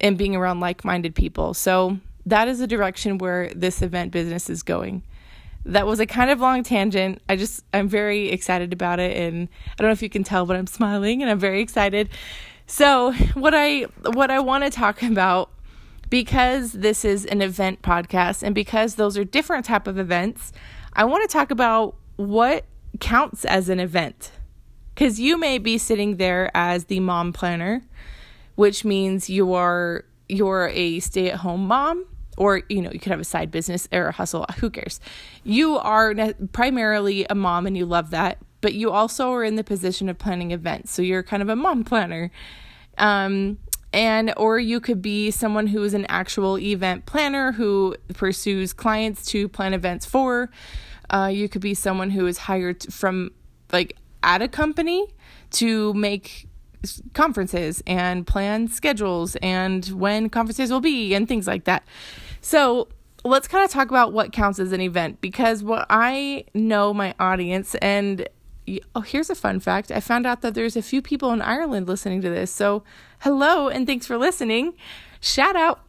and 0.01 0.19
being 0.19 0.37
around 0.37 0.61
like-minded 0.61 1.15
people. 1.15 1.55
So 1.55 1.99
that 2.27 2.49
is 2.49 2.59
the 2.59 2.67
direction 2.67 3.19
where 3.19 3.53
this 3.55 3.81
event 3.81 4.13
business 4.13 4.51
is 4.51 4.63
going 4.63 5.03
that 5.69 5.87
was 5.87 6.01
a 6.01 6.07
kind 6.07 6.31
of 6.31 6.41
long 6.41 6.63
tangent. 6.63 7.21
I 7.29 7.37
just 7.37 7.65
I'm 7.73 7.89
very 7.89 8.31
excited 8.31 8.73
about 8.73 8.99
it 8.99 9.17
and 9.17 9.49
I 9.73 9.83
don't 9.83 9.89
know 9.89 9.93
if 9.93 10.03
you 10.03 10.09
can 10.09 10.25
tell 10.25 10.47
but 10.47 10.57
I'm 10.57 10.67
smiling 10.67 11.23
and 11.23 11.31
I'm 11.31 11.39
very 11.39 11.61
excited. 11.61 12.09
So, 12.67 13.13
what 13.35 13.55
I 13.55 13.83
what 14.13 14.31
I 14.31 14.41
want 14.41 14.65
to 14.65 14.71
talk 14.71 15.03
about 15.03 15.51
because 16.11 16.73
this 16.73 17.05
is 17.05 17.27
an 17.27 17.43
event 17.43 17.83
podcast 17.83 18.43
and 18.43 18.55
because 18.55 18.95
those 18.95 19.19
are 19.19 19.25
different 19.25 19.67
type 19.67 19.87
of 19.87 19.99
events, 19.99 20.53
I 20.95 21.05
want 21.05 21.29
to 21.29 21.33
talk 21.33 21.51
about 21.51 21.97
what 22.17 22.65
counts 22.99 23.45
as 23.45 23.69
an 23.69 23.79
event. 23.79 24.33
Cuz 24.97 25.21
you 25.21 25.37
may 25.37 25.59
be 25.59 25.77
sitting 25.77 26.17
there 26.17 26.51
as 26.55 26.87
the 26.87 26.99
mom 27.01 27.33
planner, 27.33 27.83
which 28.55 28.85
means 28.85 29.29
you 29.29 29.53
are 29.53 30.05
you're 30.31 30.69
a 30.69 31.01
stay-at-home 31.01 31.67
mom 31.67 32.07
or 32.39 32.63
you 32.69 32.81
know 32.81 32.91
you 32.91 32.99
could 32.99 33.11
have 33.11 33.21
a 33.21 33.25
side 33.25 33.51
business 33.51 33.87
or 33.93 34.09
a 34.09 34.13
hustle 34.13 34.47
who 34.61 34.71
cares? 34.71 35.01
You 35.45 35.77
are 35.79 36.15
primarily 36.53 37.27
a 37.29 37.35
mom 37.35 37.67
and 37.67 37.77
you 37.77 37.85
love 37.85 38.11
that 38.11 38.39
but 38.61 38.75
you 38.75 38.91
also 38.91 39.33
are 39.33 39.45
in 39.45 39.57
the 39.57 39.65
position 39.65 40.09
of 40.09 40.19
planning 40.19 40.51
events. 40.51 40.93
So 40.93 41.03
you're 41.03 41.23
kind 41.23 41.43
of 41.43 41.49
a 41.49 41.57
mom 41.57 41.85
planner. 41.85 42.31
Um, 42.97 43.59
and 43.93 44.35
or 44.37 44.59
you 44.59 44.81
could 44.81 45.01
be 45.01 45.31
someone 45.31 45.69
who 45.69 45.83
is 45.83 45.95
an 45.95 46.05
actual 46.07 46.59
event 46.59 47.07
planner 47.07 47.53
who 47.53 47.97
pursues 48.15 48.73
clients 48.73 49.25
to 49.27 49.49
plan 49.49 49.73
events 49.73 50.05
for. 50.05 50.51
Uh, 51.09 51.31
you 51.33 51.49
could 51.49 51.63
be 51.63 51.73
someone 51.73 52.11
who 52.11 52.27
is 52.27 52.39
hired 52.39 52.93
from 52.93 53.31
like 53.73 53.97
at 54.23 54.43
a 54.43 54.49
company 54.49 55.07
to 55.51 55.95
make 55.95 56.49
conferences 57.15 57.83
and 57.87 58.27
plan 58.27 58.69
schedules 58.69 59.37
and 59.37 59.87
when 59.87 60.29
conferences 60.29 60.71
will 60.71 60.81
be 60.81 61.15
and 61.15 61.27
things 61.27 61.47
like 61.47 61.65
that 61.65 61.83
so 62.49 62.89
let's 63.25 63.47
kind 63.47 63.63
of 63.63 63.71
talk 63.71 63.91
about 63.91 64.15
what 64.15 64.33
counts 64.33 64.59
as 64.59 64.73
an 64.73 64.81
event 64.81 65.21
because 65.21 65.63
what 65.63 65.85
I 65.91 66.47
know 66.55 66.95
my 66.95 67.15
audience 67.21 67.75
and 67.75 68.27
oh 68.95 69.03
here's 69.03 69.29
a 69.29 69.35
fun 69.35 69.61
fact 69.61 69.91
I 69.91 70.01
found 70.01 70.27
out 70.27 70.41
that 70.41 70.55
there's 70.55 70.75
a 70.75 70.81
few 70.81 71.03
people 71.03 71.31
in 71.33 71.43
Ireland 71.43 71.89
listening 71.89 72.23
to 72.23 72.31
this 72.31 72.51
so 72.51 72.85
hello 73.19 73.69
and 73.69 73.87
thanks 73.87 74.07
for 74.07 74.17
listening 74.17 74.73
shout 75.21 75.57
out 75.57 75.81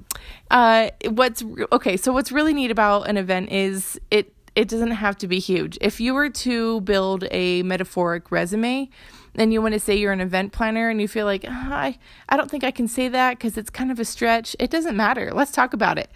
uh 0.51 0.89
what's 1.07 1.45
okay 1.71 1.95
so 1.95 2.11
what's 2.11 2.29
really 2.29 2.53
neat 2.53 2.71
about 2.71 3.07
an 3.07 3.15
event 3.15 3.53
is 3.53 3.97
it 4.11 4.33
it 4.53 4.67
doesn't 4.67 4.91
have 4.91 5.17
to 5.19 5.29
be 5.29 5.39
huge 5.39 5.77
if 5.79 6.01
you 6.01 6.13
were 6.13 6.29
to 6.29 6.81
build 6.81 7.23
a 7.31 7.63
metaphoric 7.63 8.31
resume 8.31 8.89
and 9.35 9.53
you 9.53 9.61
want 9.61 9.73
to 9.73 9.79
say 9.79 9.95
you're 9.95 10.11
an 10.11 10.21
event 10.21 10.51
planner 10.51 10.89
and 10.89 10.99
you 11.01 11.07
feel 11.07 11.25
like 11.25 11.45
oh, 11.47 11.51
I 11.51 11.97
I 12.27 12.37
don't 12.37 12.49
think 12.49 12.63
I 12.63 12.71
can 12.71 12.87
say 12.87 13.07
that 13.07 13.37
because 13.37 13.57
it's 13.57 13.69
kind 13.69 13.91
of 13.91 13.99
a 13.99 14.05
stretch. 14.05 14.55
It 14.59 14.69
doesn't 14.69 14.95
matter. 14.95 15.31
Let's 15.33 15.51
talk 15.51 15.73
about 15.73 15.97
it. 15.97 16.09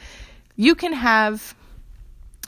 You 0.55 0.75
can 0.75 0.93
have 0.93 1.55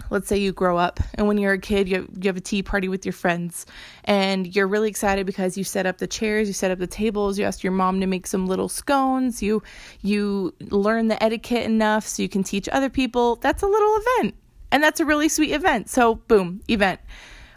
let's 0.10 0.28
say 0.28 0.38
you 0.38 0.52
grow 0.52 0.78
up 0.78 1.00
and 1.16 1.28
when 1.28 1.38
you're 1.38 1.54
a 1.54 1.60
kid 1.60 1.88
you 1.88 1.96
have, 1.96 2.10
you 2.22 2.28
have 2.28 2.38
a 2.38 2.42
tea 2.42 2.62
party 2.62 2.88
with 2.88 3.06
your 3.06 3.14
friends 3.14 3.66
and 4.04 4.54
you're 4.56 4.68
really 4.68 4.90
excited 4.90 5.26
because 5.26 5.58
you 5.58 5.64
set 5.64 5.86
up 5.86 5.98
the 5.98 6.06
chairs 6.06 6.48
you 6.48 6.54
set 6.54 6.70
up 6.70 6.78
the 6.78 6.88
tables 6.88 7.40
you 7.40 7.46
ask 7.46 7.64
your 7.64 7.72
mom 7.72 8.00
to 8.00 8.06
make 8.06 8.28
some 8.28 8.46
little 8.46 8.70
scones 8.70 9.42
you 9.42 9.64
you 10.02 10.54
learn 10.70 11.08
the 11.08 11.22
etiquette 11.24 11.64
enough 11.64 12.06
so 12.06 12.22
you 12.22 12.30
can 12.30 12.44
teach 12.44 12.70
other 12.70 12.90
people. 12.90 13.38
That's 13.38 13.64
a 13.64 13.68
little 13.68 13.98
event 13.98 14.36
and 14.72 14.84
that's 14.84 15.00
a 15.00 15.06
really 15.06 15.30
sweet 15.30 15.52
event. 15.52 15.90
So 15.90 16.16
boom 16.16 16.62
event 16.68 17.00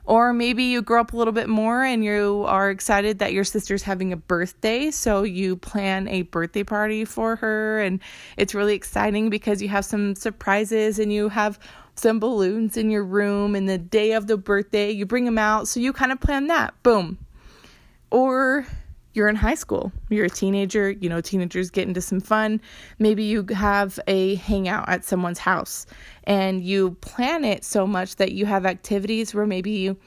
or 0.09 0.33
maybe 0.33 0.65
you 0.65 0.81
grow 0.81 1.03
up 1.03 1.13
a 1.13 1.17
little 1.17 1.35
bit 1.35 1.51
more 1.51 1.85
and 1.85 2.03
you 2.03 2.45
are 2.49 2.71
excited 2.71 3.19
that 3.19 3.35
your 3.35 3.45
sister's 3.45 3.83
having 3.83 4.11
a 4.11 4.17
birthday, 4.17 4.91
so 4.91 5.23
you 5.23 5.55
plan 5.55 6.09
a 6.09 6.23
birthday 6.23 6.65
party 6.65 7.05
for 7.05 7.37
her, 7.37 7.79
and 7.81 8.01
it's 8.39 8.55
really 8.55 8.75
exciting 8.75 9.29
because 9.29 9.61
you 9.61 9.69
have 9.69 9.85
some 9.85 10.15
surprises 10.15 10.99
and 10.99 11.13
you 11.13 11.29
have 11.29 11.59
some 11.95 12.19
balloons 12.19 12.79
in 12.79 12.89
your 12.91 13.05
room. 13.05 13.55
And 13.55 13.69
the 13.69 13.77
day 13.77 14.13
of 14.13 14.27
the 14.29 14.39
birthday, 14.39 14.91
you 14.91 15.05
bring 15.05 15.27
them 15.27 15.37
out, 15.37 15.69
so 15.69 15.79
you 15.79 15.93
kind 15.93 16.11
of 16.11 16.21
plan 16.21 16.47
that. 16.47 16.83
Boom. 16.83 17.19
Or 18.11 18.67
you're 19.19 19.29
in 19.29 19.37
high 19.37 19.55
school, 19.55 19.93
you're 20.09 20.25
a 20.25 20.31
teenager, 20.31 20.93
you 20.93 21.09
know, 21.09 21.21
teenagers 21.21 21.71
get 21.71 21.87
into 21.87 22.01
some 22.01 22.21
fun. 22.21 22.61
Maybe 22.99 23.25
you 23.25 23.45
have 23.55 23.99
a 24.07 24.37
hangout 24.37 24.89
at 24.89 25.05
someone's 25.05 25.41
house 25.41 25.85
and 26.25 26.63
you 26.63 26.93
plan 27.03 27.45
it 27.45 27.65
so 27.65 27.87
much 27.87 28.17
that 28.17 28.33
you 28.33 28.47
have 28.47 28.65
activities 28.65 29.35
where 29.35 29.47
maybe 29.47 29.73
you 29.73 29.99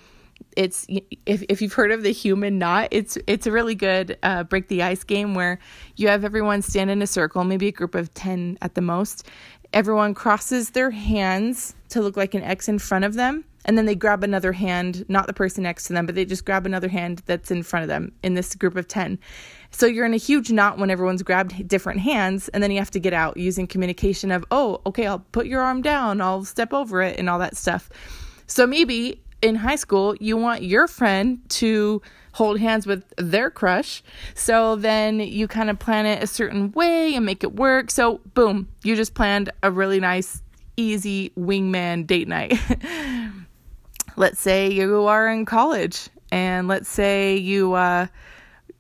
it's 0.58 0.88
if 1.26 1.44
if 1.50 1.62
you've 1.62 1.74
heard 1.74 1.92
of 1.92 2.04
the 2.04 2.12
human 2.12 2.58
knot, 2.58 2.88
it's 2.92 3.18
it's 3.28 3.46
a 3.46 3.52
really 3.52 3.76
good 3.76 4.18
uh, 4.24 4.44
break 4.44 4.68
the 4.68 4.84
ice 4.84 5.04
game 5.04 5.36
where 5.36 5.60
you 5.96 6.08
have 6.08 6.26
everyone 6.26 6.62
stand 6.62 6.90
in 6.90 7.02
a 7.02 7.08
circle, 7.08 7.44
maybe 7.44 7.68
a 7.68 7.72
group 7.72 7.96
of 7.96 8.14
ten 8.14 8.58
at 8.62 8.76
the 8.76 8.82
most. 8.82 9.28
Everyone 9.74 10.14
crosses 10.14 10.72
their 10.72 10.92
hands 10.92 11.76
to 11.90 12.02
look 12.02 12.18
like 12.18 12.34
an 12.34 12.44
X 12.44 12.68
in 12.68 12.78
front 12.78 13.06
of 13.06 13.14
them, 13.14 13.46
and 13.64 13.78
then 13.78 13.86
they 13.86 13.96
grab 13.96 14.24
another 14.24 14.52
hand, 14.52 15.06
not 15.08 15.28
the 15.28 15.34
person 15.34 15.64
next 15.64 15.86
to 15.86 15.94
them, 15.94 16.06
but 16.06 16.16
they 16.16 16.26
just 16.26 16.44
grab 16.44 16.66
another 16.66 16.90
hand 16.90 17.22
that's 17.26 17.52
in 17.52 17.64
front 17.64 17.84
of 17.84 17.88
them 17.88 18.12
in 18.22 18.34
this 18.34 18.54
group 18.56 18.76
of 18.76 18.88
10. 18.88 19.18
So 19.70 19.86
you're 19.86 20.06
in 20.06 20.14
a 20.14 20.18
huge 20.18 20.52
knot 20.52 20.78
when 20.78 20.90
everyone's 20.90 21.24
grabbed 21.24 21.68
different 21.70 22.02
hands, 22.02 22.50
and 22.50 22.62
then 22.62 22.72
you 22.72 22.80
have 22.80 22.92
to 22.92 23.00
get 23.00 23.14
out 23.14 23.38
using 23.38 23.66
communication 23.66 24.32
of, 24.32 24.44
oh, 24.52 24.82
okay, 24.86 25.08
I'll 25.08 25.26
put 25.32 25.46
your 25.46 25.62
arm 25.62 25.82
down, 25.82 26.20
I'll 26.20 26.44
step 26.44 26.74
over 26.74 27.02
it, 27.02 27.18
and 27.18 27.30
all 27.30 27.40
that 27.40 27.56
stuff. 27.56 27.90
So 28.48 28.68
maybe 28.68 29.22
in 29.42 29.56
high 29.56 29.76
school, 29.76 30.16
you 30.20 30.38
want 30.38 30.64
your 30.64 30.88
friend 30.88 31.40
to 31.50 32.02
hold 32.34 32.60
hands 32.60 32.88
with 32.88 33.04
their 33.18 33.50
crush. 33.50 34.04
So 34.36 34.76
then 34.76 35.20
you 35.20 35.48
kind 35.48 35.70
of 35.70 35.80
plan 35.80 36.06
it 36.06 36.24
a 36.24 36.28
certain 36.28 36.72
way 36.72 37.16
and 37.16 37.26
make 37.26 37.44
it 37.44 37.56
work. 37.56 37.92
So, 37.92 38.22
boom, 38.34 38.70
you 38.84 38.96
just 38.96 39.14
planned 39.14 39.52
a 39.64 39.72
really 39.72 40.00
nice, 40.00 40.42
easy 40.78 41.32
wingman 41.38 42.08
date 42.08 42.28
night. 42.28 42.58
let's 44.16 44.40
say 44.40 44.70
you 44.70 45.06
are 45.06 45.30
in 45.30 45.46
college 45.46 46.10
and 46.32 46.68
let's 46.68 46.90
say 46.90 47.36
you 47.36 47.74
uh, 47.74 48.08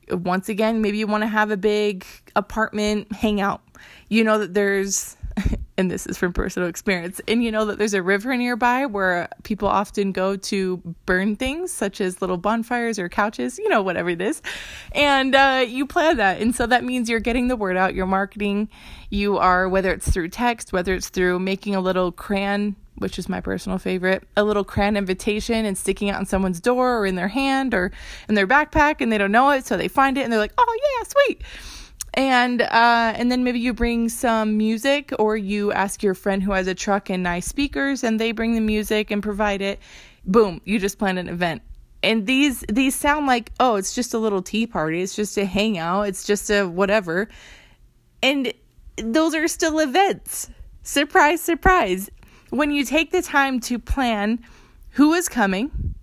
once 0.09 0.49
again, 0.49 0.81
maybe 0.81 0.97
you 0.97 1.07
want 1.07 1.23
to 1.23 1.27
have 1.27 1.51
a 1.51 1.57
big 1.57 2.05
apartment 2.35 3.11
hangout. 3.11 3.61
You 4.09 4.23
know 4.23 4.39
that 4.39 4.53
there's 4.53 5.15
and 5.81 5.91
this 5.91 6.05
is 6.05 6.17
from 6.17 6.31
personal 6.31 6.69
experience. 6.69 7.19
And 7.27 7.43
you 7.43 7.51
know 7.51 7.65
that 7.65 7.79
there's 7.79 7.95
a 7.95 8.03
river 8.03 8.37
nearby 8.37 8.85
where 8.85 9.27
people 9.43 9.67
often 9.67 10.11
go 10.11 10.37
to 10.37 10.77
burn 11.05 11.35
things, 11.35 11.73
such 11.73 11.99
as 11.99 12.21
little 12.21 12.37
bonfires 12.37 12.99
or 12.99 13.09
couches, 13.09 13.57
you 13.57 13.67
know, 13.67 13.81
whatever 13.81 14.09
it 14.09 14.21
is. 14.21 14.41
And 14.93 15.35
uh, 15.35 15.65
you 15.67 15.87
plan 15.87 16.17
that. 16.17 16.39
And 16.39 16.55
so 16.55 16.67
that 16.67 16.83
means 16.83 17.09
you're 17.09 17.19
getting 17.19 17.47
the 17.47 17.57
word 17.57 17.75
out, 17.75 17.95
you're 17.95 18.05
marketing. 18.05 18.69
You 19.09 19.39
are, 19.39 19.67
whether 19.67 19.91
it's 19.91 20.09
through 20.09 20.29
text, 20.29 20.71
whether 20.71 20.93
it's 20.93 21.09
through 21.09 21.39
making 21.39 21.75
a 21.75 21.81
little 21.81 22.11
crayon, 22.11 22.75
which 22.95 23.17
is 23.17 23.27
my 23.27 23.41
personal 23.41 23.79
favorite, 23.79 24.23
a 24.37 24.43
little 24.43 24.63
crayon 24.63 24.95
invitation 24.95 25.65
and 25.65 25.75
sticking 25.77 26.09
it 26.09 26.15
on 26.15 26.27
someone's 26.27 26.61
door 26.61 26.99
or 26.99 27.05
in 27.07 27.15
their 27.15 27.27
hand 27.27 27.73
or 27.73 27.91
in 28.29 28.35
their 28.35 28.47
backpack 28.47 29.01
and 29.01 29.11
they 29.11 29.17
don't 29.17 29.31
know 29.31 29.49
it. 29.49 29.65
So 29.65 29.75
they 29.75 29.87
find 29.87 30.17
it 30.17 30.21
and 30.21 30.31
they're 30.31 30.39
like, 30.39 30.53
oh, 30.57 30.79
yeah, 30.99 31.07
sweet 31.07 31.41
and 32.13 32.61
uh, 32.61 33.13
and 33.15 33.31
then 33.31 33.43
maybe 33.43 33.59
you 33.59 33.73
bring 33.73 34.09
some 34.09 34.57
music 34.57 35.13
or 35.17 35.37
you 35.37 35.71
ask 35.71 36.03
your 36.03 36.13
friend 36.13 36.43
who 36.43 36.51
has 36.51 36.67
a 36.67 36.75
truck 36.75 37.09
and 37.09 37.23
nice 37.23 37.45
speakers 37.45 38.03
and 38.03 38.19
they 38.19 38.31
bring 38.31 38.53
the 38.53 38.61
music 38.61 39.11
and 39.11 39.23
provide 39.23 39.61
it. 39.61 39.79
Boom 40.25 40.61
you 40.65 40.77
just 40.77 40.97
planned 40.97 41.19
an 41.19 41.29
event. 41.29 41.61
And 42.03 42.27
these 42.27 42.65
these 42.67 42.95
sound 42.95 43.27
like 43.27 43.51
oh 43.59 43.75
it's 43.75 43.95
just 43.95 44.13
a 44.13 44.17
little 44.17 44.41
tea 44.41 44.67
party. 44.67 45.01
It's 45.01 45.15
just 45.15 45.37
a 45.37 45.45
hangout. 45.45 46.09
It's 46.09 46.25
just 46.25 46.49
a 46.49 46.65
whatever. 46.65 47.29
And 48.21 48.53
those 48.97 49.33
are 49.33 49.47
still 49.47 49.79
events. 49.79 50.49
Surprise 50.83 51.41
surprise. 51.41 52.09
When 52.49 52.71
you 52.71 52.83
take 52.83 53.11
the 53.11 53.21
time 53.21 53.61
to 53.61 53.79
plan 53.79 54.39
who 54.91 55.13
is 55.13 55.29
coming 55.29 55.95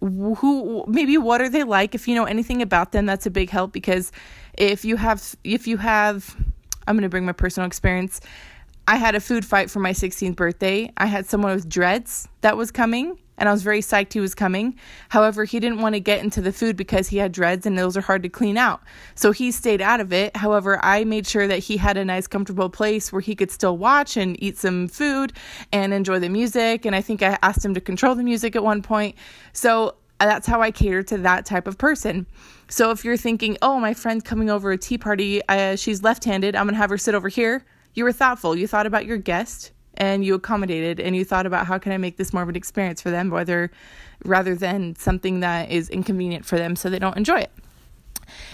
who 0.00 0.84
maybe 0.86 1.18
what 1.18 1.40
are 1.40 1.48
they 1.48 1.64
like? 1.64 1.94
If 1.94 2.06
you 2.06 2.14
know 2.14 2.24
anything 2.24 2.62
about 2.62 2.92
them 2.92 3.06
that's 3.06 3.26
a 3.26 3.30
big 3.30 3.50
help 3.50 3.72
because 3.72 4.12
if 4.56 4.84
you 4.84 4.96
have 4.96 5.34
if 5.44 5.66
you 5.66 5.76
have 5.76 6.36
i'm 6.86 6.96
going 6.96 7.02
to 7.02 7.08
bring 7.08 7.26
my 7.26 7.32
personal 7.32 7.66
experience. 7.66 8.20
I 8.88 8.96
had 8.96 9.16
a 9.16 9.20
food 9.20 9.44
fight 9.44 9.68
for 9.68 9.80
my 9.80 9.90
16th 9.90 10.36
birthday. 10.36 10.92
I 10.96 11.06
had 11.06 11.26
someone 11.26 11.52
with 11.56 11.68
dreads 11.68 12.28
that 12.42 12.56
was 12.56 12.70
coming 12.70 13.18
and 13.38 13.48
i 13.48 13.52
was 13.52 13.62
very 13.62 13.80
psyched 13.80 14.12
he 14.12 14.20
was 14.20 14.34
coming. 14.34 14.78
However 15.08 15.44
he 15.44 15.58
didn't 15.58 15.80
want 15.80 15.94
to 15.94 16.00
get 16.00 16.22
into 16.22 16.40
the 16.40 16.52
food 16.52 16.76
because 16.76 17.08
he 17.08 17.16
had 17.18 17.32
dreads 17.32 17.66
and 17.66 17.76
those 17.76 17.96
are 17.96 18.00
hard 18.00 18.22
to 18.22 18.28
clean 18.28 18.56
out. 18.56 18.80
So 19.14 19.32
he 19.32 19.50
stayed 19.50 19.82
out 19.82 20.00
of 20.00 20.12
it. 20.12 20.36
However 20.36 20.78
i 20.84 21.04
made 21.04 21.26
sure 21.26 21.48
that 21.48 21.58
he 21.58 21.76
had 21.76 21.96
a 21.96 22.04
nice 22.04 22.26
comfortable 22.26 22.70
place 22.70 23.12
where 23.12 23.20
he 23.20 23.34
could 23.34 23.50
still 23.50 23.76
watch 23.76 24.16
and 24.16 24.40
eat 24.42 24.56
some 24.56 24.88
food 24.88 25.32
and 25.72 25.92
enjoy 25.92 26.20
the 26.20 26.28
music 26.28 26.84
and 26.84 26.94
i 26.94 27.00
think 27.00 27.22
i 27.22 27.38
asked 27.42 27.64
him 27.64 27.74
to 27.74 27.80
control 27.80 28.14
the 28.14 28.22
music 28.22 28.54
at 28.54 28.62
one 28.62 28.82
point. 28.82 29.16
So 29.52 29.96
that's 30.18 30.46
how 30.46 30.60
i 30.60 30.70
cater 30.70 31.02
to 31.02 31.18
that 31.18 31.44
type 31.46 31.66
of 31.66 31.78
person 31.78 32.26
so 32.68 32.90
if 32.90 33.04
you're 33.04 33.16
thinking, 33.16 33.56
oh, 33.62 33.78
my 33.78 33.94
friend's 33.94 34.24
coming 34.24 34.50
over 34.50 34.72
a 34.72 34.78
tea 34.78 34.98
party, 34.98 35.40
uh, 35.48 35.76
she's 35.76 36.02
left 36.02 36.24
handed, 36.24 36.56
I'm 36.56 36.66
going 36.66 36.74
to 36.74 36.78
have 36.78 36.90
her 36.90 36.98
sit 36.98 37.14
over 37.14 37.28
here, 37.28 37.64
you 37.94 38.04
were 38.04 38.12
thoughtful. 38.12 38.56
You 38.56 38.66
thought 38.66 38.86
about 38.86 39.06
your 39.06 39.16
guest 39.16 39.72
and 39.94 40.24
you 40.24 40.34
accommodated 40.34 41.00
and 41.00 41.16
you 41.16 41.24
thought 41.24 41.46
about 41.46 41.66
how 41.66 41.78
can 41.78 41.92
I 41.92 41.96
make 41.96 42.16
this 42.16 42.32
more 42.32 42.42
of 42.42 42.48
an 42.48 42.56
experience 42.56 43.00
for 43.00 43.10
them, 43.10 43.30
whether 43.30 43.70
rather 44.24 44.54
than 44.54 44.96
something 44.96 45.40
that 45.40 45.70
is 45.70 45.88
inconvenient 45.88 46.44
for 46.44 46.58
them 46.58 46.76
so 46.76 46.90
they 46.90 46.98
don't 46.98 47.16
enjoy 47.16 47.38
it. 47.38 47.52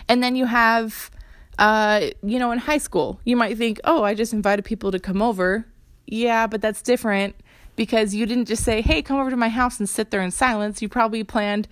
And 0.09 0.23
then 0.23 0.37
you 0.37 0.45
have, 0.45 1.11
uh, 1.59 2.11
you 2.23 2.39
know, 2.39 2.53
in 2.53 2.59
high 2.59 2.79
school, 2.79 3.19
you 3.25 3.37
might 3.37 3.57
think, 3.57 3.81
oh, 3.85 4.05
I 4.05 4.15
just 4.15 4.33
invited 4.33 4.65
people 4.65 4.93
to 4.93 5.01
come 5.01 5.23
over. 5.23 5.67
Yeah, 6.07 6.47
but 6.47 6.61
that's 6.61 6.83
different 6.83 7.35
because 7.77 8.15
you 8.15 8.27
didn't 8.27 8.47
just 8.47 8.65
say, 8.65 8.83
hey, 8.83 9.03
come 9.03 9.19
over 9.19 9.31
to 9.31 9.37
my 9.37 9.49
house 9.49 9.79
and 9.79 9.89
sit 9.89 10.11
there 10.11 10.23
in 10.23 10.31
silence. 10.31 10.83
You 10.83 10.89
probably 10.89 11.25
planned, 11.25 11.69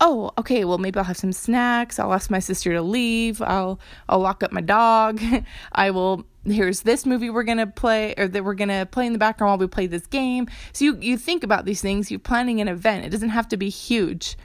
oh, 0.00 0.30
okay, 0.38 0.64
well 0.64 0.78
maybe 0.78 0.98
I'll 0.98 1.04
have 1.04 1.16
some 1.16 1.32
snacks. 1.32 1.98
I'll 1.98 2.12
ask 2.12 2.30
my 2.30 2.38
sister 2.38 2.72
to 2.72 2.82
leave. 2.82 3.40
I'll 3.42 3.78
I'll 4.08 4.18
lock 4.18 4.42
up 4.42 4.52
my 4.52 4.60
dog. 4.60 5.20
I 5.72 5.90
will 5.90 6.26
here's 6.44 6.82
this 6.82 7.06
movie 7.06 7.30
we're 7.30 7.42
gonna 7.42 7.66
play 7.66 8.14
or 8.18 8.28
that 8.28 8.44
we're 8.44 8.54
gonna 8.54 8.86
play 8.86 9.06
in 9.06 9.12
the 9.12 9.18
background 9.18 9.50
while 9.50 9.58
we 9.58 9.66
play 9.66 9.86
this 9.86 10.06
game. 10.06 10.48
So 10.72 10.84
you 10.84 10.98
you 11.00 11.16
think 11.16 11.42
about 11.42 11.64
these 11.64 11.80
things, 11.80 12.10
you're 12.10 12.20
planning 12.20 12.60
an 12.60 12.68
event. 12.68 13.04
It 13.04 13.10
doesn't 13.10 13.30
have 13.30 13.48
to 13.48 13.56
be 13.56 13.68
huge. 13.68 14.36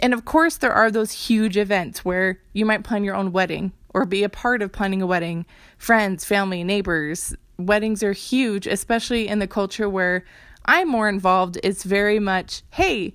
And 0.00 0.14
of 0.14 0.24
course 0.24 0.56
there 0.56 0.72
are 0.72 0.90
those 0.90 1.12
huge 1.12 1.56
events 1.56 2.04
where 2.04 2.40
you 2.52 2.64
might 2.64 2.84
plan 2.84 3.04
your 3.04 3.14
own 3.14 3.32
wedding 3.32 3.72
or 3.94 4.06
be 4.06 4.22
a 4.22 4.28
part 4.28 4.62
of 4.62 4.72
planning 4.72 5.02
a 5.02 5.06
wedding. 5.06 5.44
Friends, 5.76 6.24
family, 6.24 6.64
neighbors. 6.64 7.34
Weddings 7.58 8.02
are 8.02 8.12
huge, 8.12 8.66
especially 8.66 9.28
in 9.28 9.38
the 9.38 9.46
culture 9.46 9.88
where 9.88 10.24
I'm 10.64 10.88
more 10.88 11.08
involved. 11.08 11.58
It's 11.62 11.84
very 11.84 12.18
much, 12.18 12.62
hey, 12.70 13.14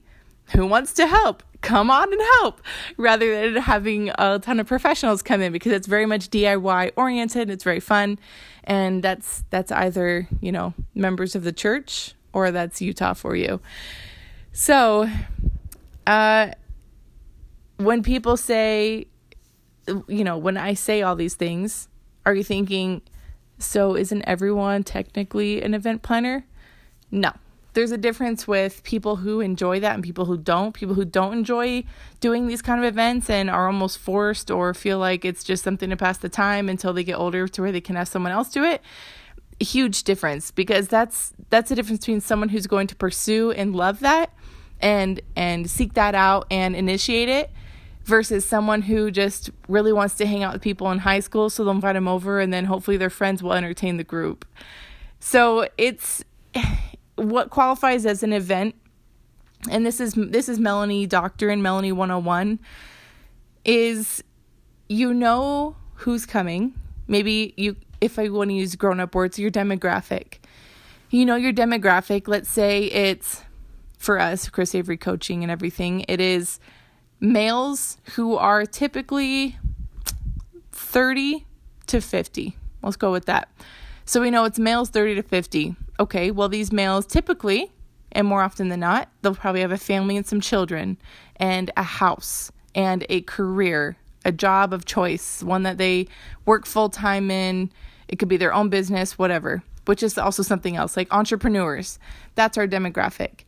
who 0.54 0.66
wants 0.66 0.94
to 0.94 1.08
help? 1.08 1.44
come 1.62 1.90
on 1.90 2.12
and 2.12 2.22
help 2.40 2.62
rather 2.98 3.52
than 3.52 3.62
having 3.62 4.12
a 4.18 4.40
ton 4.40 4.60
of 4.60 4.68
professionals 4.68 5.22
come 5.22 5.42
in 5.42 5.52
because 5.52 5.72
it's 5.72 5.88
very 5.88 6.06
much 6.06 6.30
DIY 6.30 6.92
oriented 6.96 7.50
it's 7.50 7.64
very 7.64 7.80
fun 7.80 8.20
and 8.64 9.02
that's 9.02 9.44
that's 9.50 9.72
either 9.72 10.28
you 10.40 10.52
know 10.52 10.74
members 10.94 11.36
of 11.36 11.44
the 11.44 11.52
church 11.52 12.14
or 12.34 12.52
that's 12.52 12.82
Utah 12.82 13.14
for 13.14 13.36
you 13.36 13.60
so 14.52 15.10
uh 16.06 16.52
when 17.78 18.04
people 18.04 18.38
say 18.38 19.08
you 20.08 20.24
know 20.24 20.38
when 20.38 20.58
I 20.58 20.74
say 20.74 21.02
all 21.02 21.16
these 21.16 21.36
things 21.36 21.88
are 22.26 22.36
you 22.36 22.44
thinking 22.44 23.02
so 23.58 23.96
isn't 23.96 24.22
everyone 24.24 24.84
technically 24.84 25.62
an 25.64 25.74
event 25.74 26.04
planner 26.04 26.46
no 27.12 27.32
there's 27.78 27.92
a 27.92 27.98
difference 27.98 28.48
with 28.48 28.82
people 28.82 29.18
who 29.18 29.40
enjoy 29.40 29.80
that 29.80 29.94
and 29.94 30.04
people 30.04 30.26
who 30.26 30.36
don't. 30.36 30.74
People 30.74 30.96
who 30.96 31.06
don't 31.06 31.34
enjoy 31.34 31.84
doing 32.20 32.48
these 32.48 32.64
kind 32.64 32.84
of 32.84 32.86
events 32.92 33.30
and 33.30 33.52
are 33.52 33.68
almost 33.68 34.00
forced 34.00 34.50
or 34.50 34.74
feel 34.74 34.98
like 34.98 35.24
it's 35.24 35.44
just 35.44 35.64
something 35.64 35.92
to 35.92 35.96
pass 35.96 36.18
the 36.18 36.28
time 36.28 36.70
until 36.70 36.92
they 36.92 37.04
get 37.04 37.14
older 37.14 37.48
to 37.48 37.62
where 37.62 37.72
they 37.72 37.80
can 37.80 37.96
have 37.96 38.08
someone 38.08 38.32
else 38.32 38.50
do 38.50 38.64
it. 38.64 38.82
Huge 39.60 40.02
difference 40.02 40.50
because 40.50 40.88
that's 40.88 41.34
that's 41.52 41.70
the 41.70 41.76
difference 41.76 42.00
between 42.00 42.20
someone 42.20 42.50
who's 42.50 42.66
going 42.66 42.88
to 42.88 42.96
pursue 42.96 43.52
and 43.52 43.76
love 43.76 44.00
that 44.00 44.34
and 44.80 45.22
and 45.36 45.70
seek 45.70 45.94
that 45.94 46.16
out 46.16 46.48
and 46.50 46.76
initiate 46.76 47.30
it 47.30 47.52
versus 48.06 48.44
someone 48.44 48.82
who 48.82 49.12
just 49.12 49.52
really 49.68 49.94
wants 49.94 50.16
to 50.16 50.26
hang 50.26 50.42
out 50.42 50.52
with 50.52 50.64
people 50.64 50.90
in 50.90 50.98
high 50.98 51.20
school 51.20 51.48
so 51.48 51.64
they'll 51.64 51.74
invite 51.74 51.94
them 51.94 52.08
over 52.08 52.40
and 52.40 52.52
then 52.52 52.66
hopefully 52.66 52.98
their 52.98 53.12
friends 53.12 53.44
will 53.44 53.54
entertain 53.54 53.98
the 53.98 54.04
group. 54.04 54.46
So 55.20 55.70
it's 55.78 56.24
what 57.18 57.50
qualifies 57.50 58.06
as 58.06 58.24
an 58.24 58.32
event 58.32 58.76
and 59.70 59.86
this 59.86 60.00
is 60.00 60.14
this 60.14 60.48
is 60.48 60.60
Melanie 60.60 61.06
Doctrine 61.06 61.62
Melanie 61.62 61.92
101 61.92 62.60
is 63.66 64.24
you 64.88 65.14
know 65.14 65.76
who's 65.96 66.26
coming. 66.26 66.74
Maybe 67.08 67.54
you 67.58 67.76
if 68.00 68.20
I 68.20 68.30
want 68.30 68.52
to 68.52 68.54
use 68.54 68.76
grown 68.76 69.00
up 69.00 69.16
words, 69.16 69.40
your 69.40 69.52
demographic. 69.52 70.36
You 71.10 71.26
know 71.26 71.36
your 71.36 71.54
demographic. 71.54 72.28
Let's 72.28 72.50
say 72.50 72.86
it's 72.86 73.44
for 73.98 74.20
us, 74.20 74.50
Chris 74.50 74.76
Avery 74.76 74.98
coaching 74.98 75.42
and 75.42 75.52
everything. 75.52 76.06
It 76.08 76.22
is 76.22 76.60
males 77.20 77.98
who 78.16 78.36
are 78.36 78.66
typically 78.66 79.58
30 80.72 81.46
to 81.88 82.00
50. 82.00 82.56
Let's 82.84 82.96
go 82.96 83.12
with 83.12 83.26
that. 83.26 83.50
So 84.06 84.22
we 84.22 84.30
know 84.30 84.46
it's 84.46 84.60
males 84.60 84.90
30 84.90 85.16
to 85.16 85.24
50 85.24 85.76
okay, 86.00 86.32
well, 86.32 86.50
these 86.50 86.72
males 86.72 87.06
typically, 87.06 87.72
and 88.12 88.28
more 88.28 88.42
often 88.42 88.70
than 88.70 88.80
not, 88.80 89.10
they'll 89.22 89.36
probably 89.36 89.62
have 89.62 89.72
a 89.72 89.78
family 89.78 90.18
and 90.18 90.26
some 90.26 90.42
children 90.42 90.98
and 91.38 91.72
a 91.78 91.84
house 91.84 92.52
and 92.76 93.06
a 93.10 93.22
career, 93.22 93.98
a 94.26 94.32
job 94.32 94.74
of 94.74 94.86
choice, 94.86 95.44
one 95.44 95.64
that 95.64 95.78
they 95.78 96.08
work 96.46 96.66
full 96.66 96.90
time 96.90 97.30
in. 97.32 97.72
It 98.08 98.20
could 98.20 98.30
be 98.30 98.38
their 98.38 98.54
own 98.54 98.70
business, 98.70 99.18
whatever, 99.18 99.64
which 99.86 100.04
is 100.04 100.18
also 100.18 100.44
something 100.44 100.76
else, 100.76 100.96
like 100.96 101.14
entrepreneurs. 101.14 102.00
That's 102.36 102.58
our 102.58 102.68
demographic. 102.68 103.42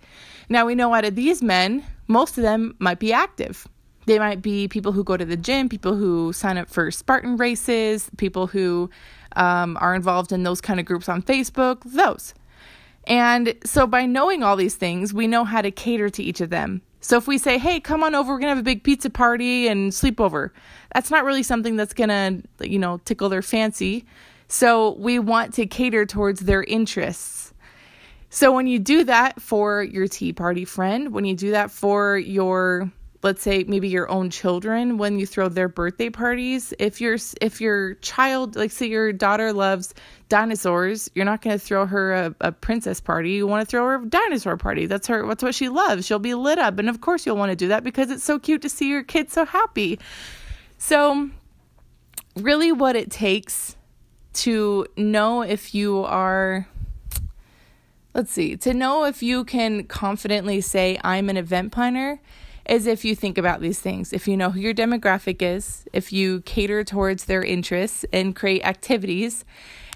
Now, 0.50 0.66
we 0.66 0.76
know 0.76 0.94
out 0.94 1.06
of 1.06 1.16
these 1.16 1.44
men, 1.44 1.86
most 2.08 2.38
of 2.38 2.44
them 2.44 2.76
might 2.80 3.00
be 3.00 3.14
active. 3.14 3.68
They 4.08 4.18
might 4.18 4.42
be 4.42 4.68
people 4.68 4.92
who 4.92 5.04
go 5.04 5.16
to 5.16 5.26
the 5.26 5.38
gym, 5.38 5.70
people 5.70 5.96
who 5.96 6.34
sign 6.34 6.58
up 6.58 6.68
for 6.68 6.90
Spartan 6.90 7.38
races, 7.38 8.10
people 8.18 8.48
who 8.48 8.90
um, 9.36 9.78
are 9.80 9.94
involved 9.94 10.32
in 10.32 10.42
those 10.42 10.62
kind 10.62 10.80
of 10.80 10.88
groups 10.88 11.08
on 11.08 11.22
Facebook, 11.22 11.82
those. 11.86 12.34
And 13.10 13.56
so 13.66 13.88
by 13.88 14.06
knowing 14.06 14.44
all 14.44 14.56
these 14.56 14.76
things, 14.76 15.14
we 15.14 15.28
know 15.28 15.44
how 15.44 15.62
to 15.62 15.72
cater 15.72 16.10
to 16.12 16.24
each 16.24 16.42
of 16.42 16.52
them. 16.52 16.84
So 17.02 17.18
if 17.18 17.28
we 17.28 17.38
say, 17.38 17.58
hey, 17.58 17.80
come 17.80 18.04
on 18.04 18.14
over, 18.14 18.32
we're 18.32 18.40
going 18.40 18.52
to 18.52 18.56
have 18.56 18.60
a 18.60 18.64
big 18.64 18.84
pizza 18.84 19.10
party 19.10 19.68
and 19.68 19.92
sleepover, 19.92 20.52
that's 20.94 21.10
not 21.10 21.24
really 21.24 21.44
something 21.44 21.76
that's 21.76 21.94
going 21.94 22.10
to, 22.10 22.70
you 22.70 22.78
know, 22.78 23.00
tickle 23.06 23.30
their 23.30 23.42
fancy. 23.42 24.06
So 24.48 24.92
we 24.96 25.18
want 25.18 25.54
to 25.56 25.66
cater 25.66 26.06
towards 26.06 26.42
their 26.42 26.64
interests. 26.64 27.54
So 28.30 28.52
when 28.52 28.68
you 28.68 28.78
do 28.78 29.04
that 29.06 29.42
for 29.42 29.82
your 29.82 30.08
tea 30.08 30.34
party 30.34 30.66
friend, 30.66 31.12
when 31.14 31.26
you 31.26 31.36
do 31.36 31.52
that 31.52 31.72
for 31.72 32.18
your 32.18 32.92
let's 33.22 33.42
say 33.42 33.66
maybe 33.68 33.90
your 33.90 34.10
own 34.10 34.30
children 34.30 34.98
when 34.98 35.20
you 35.20 35.26
throw 35.26 35.50
their 35.50 35.68
birthday 35.68 36.10
parties 36.10 36.74
if 36.80 37.02
your 37.02 37.18
if 37.42 37.60
your 37.60 37.96
child 37.96 38.56
like 38.56 38.72
say 38.72 38.88
your 38.88 39.12
daughter 39.12 39.52
loves 39.52 39.94
dinosaurs 40.30 41.10
you're 41.16 41.26
not 41.26 41.42
going 41.42 41.58
to 41.58 41.60
throw 41.60 41.86
her 41.86 42.14
a, 42.14 42.36
a 42.42 42.52
princess 42.52 43.02
party. 43.02 43.32
You 43.32 43.48
want 43.48 43.62
to 43.62 43.70
throw 43.70 43.86
her 43.86 43.96
a 43.96 44.06
dinosaur 44.06 44.58
party. 44.58 44.86
That's 44.86 45.08
her 45.08 45.28
that's 45.28 45.44
what 45.44 45.56
she 45.56 45.70
loves. 45.70 46.06
She'll 46.06 46.20
be 46.20 46.36
lit 46.36 46.60
up. 46.60 46.80
And 46.80 46.88
of 46.90 47.02
course 47.02 47.26
you'll 47.26 47.38
want 47.38 47.52
to 47.52 47.56
do 47.56 47.68
that 47.70 47.84
because 47.84 48.10
it's 48.10 48.24
so 48.24 48.40
cute 48.40 48.62
to 48.62 48.70
see 48.70 48.90
your 48.90 49.04
kid 49.04 49.32
so 49.32 49.46
happy. 49.46 50.00
So, 50.82 51.30
really, 52.38 52.72
what 52.72 52.96
it 52.96 53.12
takes 53.12 53.76
to 54.34 54.88
know 54.96 55.42
if 55.42 55.76
you 55.76 56.06
are, 56.06 56.68
let's 58.14 58.32
see, 58.32 58.56
to 58.56 58.74
know 58.74 59.04
if 59.04 59.22
you 59.22 59.44
can 59.44 59.84
confidently 59.84 60.62
say, 60.62 60.98
I'm 61.04 61.30
an 61.30 61.36
event 61.36 61.74
planner, 61.74 62.22
is 62.70 62.88
if 62.88 63.04
you 63.04 63.16
think 63.16 63.38
about 63.38 63.62
these 63.62 63.80
things. 63.80 64.14
If 64.14 64.28
you 64.28 64.38
know 64.38 64.52
who 64.52 64.60
your 64.60 64.74
demographic 64.74 65.42
is, 65.42 65.86
if 65.92 66.14
you 66.14 66.42
cater 66.42 66.84
towards 66.84 67.26
their 67.26 67.44
interests 67.44 68.06
and 68.14 68.36
create 68.36 68.64
activities, 68.64 69.44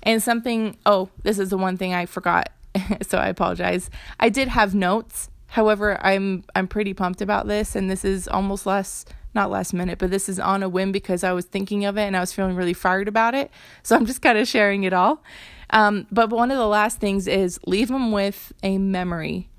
and 0.03 0.21
something, 0.21 0.77
oh, 0.85 1.09
this 1.23 1.39
is 1.39 1.49
the 1.49 1.57
one 1.57 1.77
thing 1.77 1.93
I 1.93 2.05
forgot. 2.05 2.49
so 3.01 3.17
I 3.17 3.27
apologize. 3.27 3.89
I 4.19 4.29
did 4.29 4.49
have 4.49 4.75
notes. 4.75 5.29
However, 5.47 5.97
I'm 6.05 6.43
I'm 6.55 6.67
pretty 6.67 6.93
pumped 6.93 7.21
about 7.21 7.47
this 7.47 7.75
and 7.75 7.89
this 7.89 8.03
is 8.03 8.27
almost 8.27 8.65
less 8.65 9.05
not 9.35 9.49
last 9.49 9.73
minute, 9.73 9.97
but 9.97 10.11
this 10.11 10.29
is 10.29 10.39
on 10.39 10.61
a 10.61 10.69
whim 10.69 10.91
because 10.91 11.23
I 11.23 11.31
was 11.31 11.45
thinking 11.45 11.85
of 11.85 11.97
it 11.97 12.03
and 12.03 12.15
I 12.15 12.19
was 12.19 12.33
feeling 12.33 12.55
really 12.55 12.73
fired 12.73 13.07
about 13.07 13.33
it. 13.33 13.49
So 13.83 13.95
I'm 13.95 14.05
just 14.05 14.21
kind 14.21 14.37
of 14.37 14.47
sharing 14.47 14.83
it 14.83 14.93
all. 14.93 15.23
Um, 15.71 16.07
but 16.11 16.29
one 16.29 16.51
of 16.51 16.57
the 16.57 16.67
last 16.67 16.99
things 16.99 17.27
is 17.27 17.59
leave 17.65 17.87
them 17.89 18.11
with 18.11 18.53
a 18.61 18.77
memory. 18.77 19.49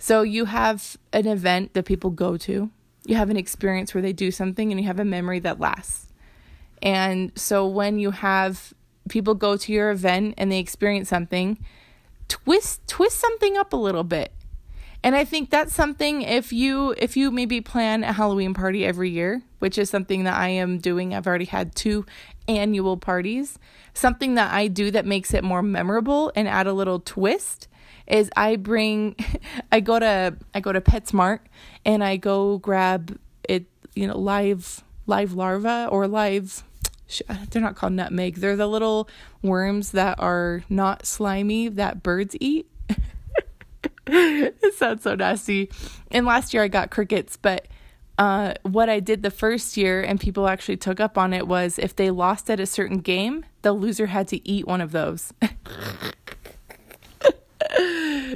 So 0.00 0.22
you 0.22 0.46
have 0.46 0.96
an 1.12 1.26
event 1.26 1.74
that 1.74 1.84
people 1.84 2.08
go 2.08 2.38
to, 2.38 2.70
you 3.04 3.16
have 3.16 3.28
an 3.28 3.36
experience 3.36 3.92
where 3.94 4.02
they 4.02 4.14
do 4.14 4.30
something, 4.30 4.72
and 4.72 4.80
you 4.80 4.86
have 4.86 4.98
a 4.98 5.04
memory 5.04 5.40
that 5.40 5.60
lasts. 5.60 6.08
And 6.82 7.32
so 7.38 7.66
when 7.68 7.98
you 7.98 8.10
have 8.10 8.72
people 9.10 9.34
go 9.34 9.58
to 9.58 9.72
your 9.72 9.90
event 9.90 10.34
and 10.38 10.50
they 10.50 10.58
experience 10.58 11.10
something, 11.10 11.58
twist 12.28 12.80
twist 12.88 13.18
something 13.18 13.58
up 13.58 13.74
a 13.74 13.76
little 13.76 14.02
bit. 14.02 14.32
And 15.04 15.14
I 15.14 15.24
think 15.24 15.50
that's 15.50 15.74
something 15.74 16.22
if 16.22 16.50
you 16.50 16.94
if 16.96 17.14
you 17.14 17.30
maybe 17.30 17.60
plan 17.60 18.02
a 18.02 18.14
Halloween 18.14 18.54
party 18.54 18.86
every 18.86 19.10
year, 19.10 19.42
which 19.58 19.76
is 19.76 19.90
something 19.90 20.24
that 20.24 20.34
I 20.34 20.48
am 20.48 20.78
doing. 20.78 21.12
I've 21.12 21.26
already 21.26 21.44
had 21.44 21.76
two 21.76 22.06
annual 22.48 22.96
parties. 22.96 23.58
Something 23.92 24.34
that 24.36 24.50
I 24.50 24.66
do 24.66 24.90
that 24.92 25.04
makes 25.04 25.34
it 25.34 25.44
more 25.44 25.62
memorable 25.62 26.32
and 26.34 26.48
add 26.48 26.66
a 26.66 26.72
little 26.72 27.00
twist 27.00 27.68
is 28.10 28.30
I 28.36 28.56
bring 28.56 29.16
I 29.72 29.80
go 29.80 29.98
to 29.98 30.36
I 30.54 30.60
go 30.60 30.72
to 30.72 30.80
PetSmart 30.80 31.40
and 31.84 32.04
I 32.04 32.16
go 32.16 32.58
grab 32.58 33.18
it, 33.48 33.66
you 33.94 34.06
know, 34.06 34.18
live 34.18 34.84
live 35.06 35.32
larva 35.32 35.88
or 35.90 36.06
live 36.06 36.64
they're 37.50 37.62
not 37.62 37.74
called 37.74 37.92
nutmeg. 37.92 38.36
They're 38.36 38.56
the 38.56 38.68
little 38.68 39.08
worms 39.42 39.92
that 39.92 40.20
are 40.20 40.62
not 40.68 41.06
slimy 41.06 41.68
that 41.68 42.02
birds 42.02 42.36
eat. 42.40 42.68
it 44.06 44.74
sounds 44.74 45.02
so 45.02 45.14
nasty. 45.14 45.70
And 46.10 46.26
last 46.26 46.54
year 46.54 46.62
I 46.62 46.68
got 46.68 46.90
crickets, 46.90 47.36
but 47.36 47.66
uh, 48.18 48.54
what 48.62 48.88
I 48.88 49.00
did 49.00 49.22
the 49.22 49.30
first 49.30 49.76
year 49.76 50.02
and 50.02 50.20
people 50.20 50.46
actually 50.46 50.76
took 50.76 51.00
up 51.00 51.16
on 51.16 51.32
it 51.32 51.48
was 51.48 51.78
if 51.78 51.96
they 51.96 52.10
lost 52.10 52.50
at 52.50 52.60
a 52.60 52.66
certain 52.66 52.98
game, 52.98 53.44
the 53.62 53.72
loser 53.72 54.06
had 54.06 54.28
to 54.28 54.48
eat 54.48 54.66
one 54.66 54.80
of 54.80 54.92
those. 54.92 55.32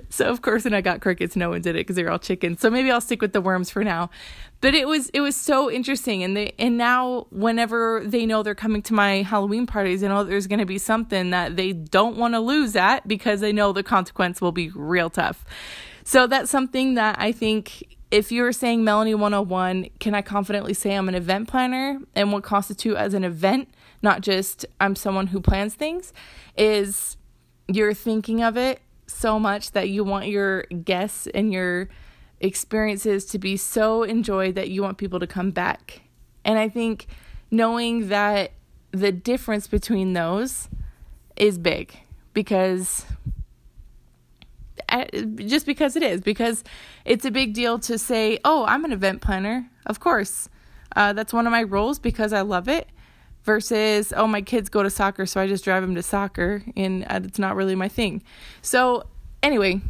so 0.09 0.27
of 0.27 0.43
course, 0.43 0.65
when 0.65 0.75
I 0.75 0.81
got 0.81 1.01
crickets, 1.01 1.37
no 1.37 1.51
one 1.51 1.61
did 1.61 1.77
it 1.77 1.81
because 1.81 1.97
they're 1.97 2.11
all 2.11 2.19
chickens. 2.19 2.61
So 2.61 2.71
maybe 2.71 2.91
I'll 2.91 3.01
stick 3.01 3.21
with 3.21 3.33
the 3.33 3.41
worms 3.41 3.71
for 3.71 3.85
now. 3.85 4.11
But 4.61 4.75
it 4.75 4.89
was 4.89 5.11
it 5.11 5.21
was 5.21 5.37
so 5.37 5.71
interesting, 5.71 6.23
and 6.23 6.37
they 6.37 6.55
and 6.59 6.79
now 6.79 7.27
whenever 7.31 8.03
they 8.05 8.25
know 8.27 8.43
they're 8.43 8.55
coming 8.55 8.83
to 8.83 8.95
my 8.95 9.23
Halloween 9.23 9.67
parties, 9.67 10.01
they 10.01 10.09
know 10.09 10.25
there's 10.25 10.47
going 10.47 10.59
to 10.59 10.67
be 10.67 10.79
something 10.79 11.31
that 11.31 11.57
they 11.57 11.73
don't 11.73 12.17
want 12.17 12.35
to 12.35 12.41
lose 12.41 12.75
at 12.77 13.07
because 13.07 13.41
they 13.41 13.53
know 13.53 13.73
the 13.73 13.83
consequence 13.83 14.41
will 14.41 14.53
be 14.53 14.71
real 14.71 15.11
tough. 15.11 15.45
So 16.05 16.27
that's 16.27 16.51
something 16.51 16.95
that 16.95 17.17
I 17.19 17.33
think 17.33 17.97
if 18.11 18.31
you're 18.31 18.53
saying 18.53 18.85
Melanie 18.85 19.15
101, 19.15 19.89
can 19.99 20.15
I 20.15 20.23
confidently 20.23 20.73
say 20.73 20.95
I'm 20.95 21.09
an 21.09 21.15
event 21.15 21.49
planner 21.49 21.99
and 22.15 22.33
what 22.33 22.45
constitute 22.45 22.97
as 22.97 23.13
an 23.13 23.25
event, 23.25 23.69
not 24.03 24.21
just 24.21 24.65
I'm 24.81 24.95
someone 24.95 25.29
who 25.29 25.41
plans 25.41 25.75
things, 25.75 26.13
is 26.57 27.17
you're 27.67 27.95
thinking 27.95 28.43
of 28.43 28.57
it 28.57 28.81
so 29.15 29.39
much 29.39 29.73
that 29.73 29.89
you 29.89 30.05
want 30.05 30.29
your 30.29 30.63
guests 30.65 31.27
and 31.29 31.53
your 31.53 31.89
experiences 32.41 33.25
to 33.27 33.39
be 33.39 33.57
so 33.57 34.03
enjoyed 34.03 34.55
that 34.55 34.69
you 34.69 34.83
want 34.83 34.99
people 34.99 35.21
to 35.21 35.27
come 35.27 35.51
back. 35.51 36.03
And 36.45 36.59
I 36.59 36.69
think 36.69 37.07
knowing 37.51 38.09
that 38.09 38.53
the 38.91 39.13
difference 39.13 39.67
between 39.67 40.13
those 40.13 40.69
is 41.37 41.59
big 41.59 41.99
because 42.33 43.07
just 45.37 45.67
because 45.67 45.97
it 45.97 46.03
is 46.03 46.21
because 46.21 46.63
it's 47.05 47.25
a 47.25 47.31
big 47.31 47.53
deal 47.53 47.81
to 47.81 47.99
say 47.99 48.39
oh 48.45 48.65
i'm 48.67 48.85
an 48.85 48.93
event 48.93 49.21
planner. 49.21 49.69
Of 49.87 49.99
course. 49.99 50.49
Uh, 50.95 51.13
that's 51.13 51.33
one 51.33 51.47
of 51.47 51.51
my 51.51 51.65
roles 51.65 51.99
because 51.99 52.33
i 52.33 52.41
love 52.43 52.69
it 52.69 52.89
versus 53.45 54.13
oh 54.17 54.27
my 54.27 54.41
kids 54.41 54.69
go 54.69 54.83
to 54.83 54.91
soccer 54.91 55.27
so 55.27 55.41
i 55.41 55.47
just 55.47 55.65
drive 55.65 55.83
them 55.83 55.95
to 55.95 56.03
soccer 56.03 56.63
and 56.77 57.05
uh, 57.05 57.21
it's 57.23 57.39
not 57.39 57.55
really 57.57 57.75
my 57.75 57.89
thing 57.89 58.23
so 58.63 59.05
anyway 59.43 59.81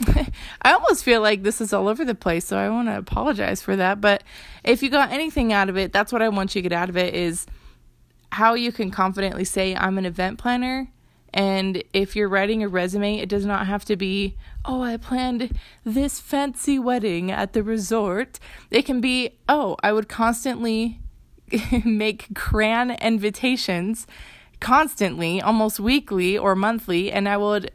I 0.62 0.72
almost 0.72 1.04
feel 1.04 1.20
like 1.20 1.42
this 1.42 1.60
is 1.60 1.72
all 1.72 1.88
over 1.88 2.04
the 2.04 2.14
place, 2.14 2.44
so 2.44 2.56
I 2.56 2.68
want 2.68 2.88
to 2.88 2.98
apologize 2.98 3.62
for 3.62 3.76
that. 3.76 4.00
But 4.00 4.24
if 4.64 4.82
you 4.82 4.90
got 4.90 5.12
anything 5.12 5.52
out 5.52 5.68
of 5.68 5.76
it, 5.76 5.92
that's 5.92 6.12
what 6.12 6.22
I 6.22 6.28
want 6.28 6.54
you 6.54 6.62
to 6.62 6.68
get 6.68 6.76
out 6.76 6.88
of 6.88 6.96
it 6.96 7.14
is 7.14 7.46
how 8.32 8.54
you 8.54 8.72
can 8.72 8.90
confidently 8.90 9.44
say 9.44 9.76
I'm 9.76 9.98
an 9.98 10.06
event 10.06 10.38
planner. 10.38 10.88
And 11.32 11.82
if 11.92 12.14
you're 12.14 12.28
writing 12.28 12.62
a 12.62 12.68
resume, 12.68 13.18
it 13.18 13.28
does 13.28 13.44
not 13.44 13.66
have 13.66 13.84
to 13.86 13.96
be, 13.96 14.36
oh, 14.64 14.82
I 14.82 14.96
planned 14.96 15.58
this 15.84 16.20
fancy 16.20 16.78
wedding 16.78 17.30
at 17.30 17.52
the 17.52 17.62
resort. 17.62 18.38
It 18.70 18.82
can 18.82 19.00
be, 19.00 19.38
oh, 19.48 19.76
I 19.82 19.92
would 19.92 20.08
constantly 20.08 21.00
make 21.84 22.34
crayon 22.34 22.92
invitations 22.92 24.06
constantly, 24.60 25.40
almost 25.40 25.78
weekly 25.80 26.38
or 26.38 26.54
monthly, 26.54 27.12
and 27.12 27.28
I 27.28 27.36
would 27.36 27.70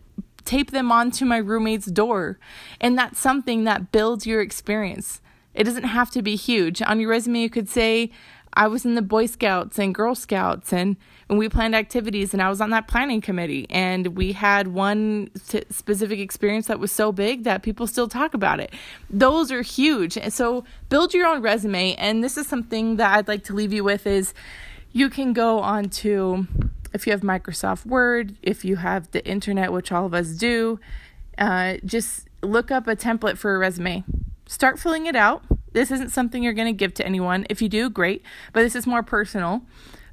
tape 0.46 0.72
them 0.72 0.92
onto 0.92 1.26
my 1.26 1.38
roommate's 1.38 1.86
door. 1.86 2.40
And 2.82 2.98
that's 2.98 3.20
something 3.20 3.66
that 3.66 3.92
builds 3.92 4.26
your 4.26 4.42
experience. 4.42 5.22
It 5.54 5.64
doesn't 5.64 5.84
have 5.84 6.10
to 6.12 6.22
be 6.22 6.36
huge. 6.36 6.82
On 6.82 7.00
your 7.00 7.10
resume, 7.10 7.40
you 7.40 7.50
could 7.50 7.70
say, 7.70 8.12
I 8.54 8.68
was 8.68 8.86
in 8.86 8.96
the 8.96 9.02
Boy 9.02 9.26
Scouts 9.26 9.78
and 9.78 9.94
Girl 9.94 10.16
Scouts, 10.16 10.74
and, 10.74 10.98
and 11.30 11.38
we 11.38 11.50
planned 11.50 11.76
activities, 11.76 12.34
and 12.34 12.42
I 12.42 12.50
was 12.50 12.62
on 12.62 12.72
that 12.72 12.88
planning 12.88 13.22
committee. 13.22 13.68
And 13.70 14.18
we 14.18 14.34
had 14.34 14.70
one 14.70 15.30
t- 15.48 15.64
specific 15.70 16.20
experience 16.20 16.68
that 16.68 16.80
was 16.80 16.92
so 16.92 17.12
big 17.12 17.44
that 17.44 17.64
people 17.64 17.88
still 17.88 18.08
talk 18.08 18.34
about 18.34 18.60
it. 18.60 18.74
Those 19.10 19.52
are 19.52 19.62
huge. 19.62 20.18
And 20.18 20.34
so 20.34 20.64
build 20.90 21.14
your 21.14 21.28
own 21.28 21.42
resume. 21.42 21.96
And 21.96 22.24
this 22.24 22.38
is 22.38 22.48
something 22.48 22.98
that 22.98 23.16
I'd 23.16 23.28
like 23.28 23.44
to 23.46 23.54
leave 23.54 23.72
you 23.72 23.84
with 23.84 24.08
is 24.08 24.34
you 24.92 25.10
can 25.10 25.34
go 25.34 25.60
on 25.60 25.90
to 25.90 26.48
if 26.94 27.06
you 27.06 27.12
have 27.12 27.22
Microsoft 27.22 27.86
Word, 27.86 28.36
if 28.42 28.66
you 28.66 28.78
have 28.78 29.12
the 29.12 29.26
internet, 29.26 29.72
which 29.72 29.92
all 29.92 30.06
of 30.06 30.14
us 30.14 30.30
do, 30.30 30.80
uh, 31.38 31.78
just 31.86 32.28
look 32.42 32.72
up 32.72 32.88
a 32.88 32.96
template 32.96 33.38
for 33.38 33.56
a 33.56 33.60
resume. 33.60 34.04
Start 34.48 34.80
filling 34.80 35.06
it 35.06 35.16
out. 35.16 35.44
This 35.74 35.92
isn't 35.92 36.10
something 36.10 36.44
you're 36.44 36.54
going 36.54 36.74
to 36.74 36.78
give 36.78 36.94
to 36.96 37.06
anyone. 37.06 37.46
If 37.50 37.62
you 37.62 37.70
do, 37.70 37.90
great, 37.90 38.24
but 38.54 38.62
this 38.62 38.76
is 38.76 38.88
more 38.88 39.04
personal. 39.04 39.62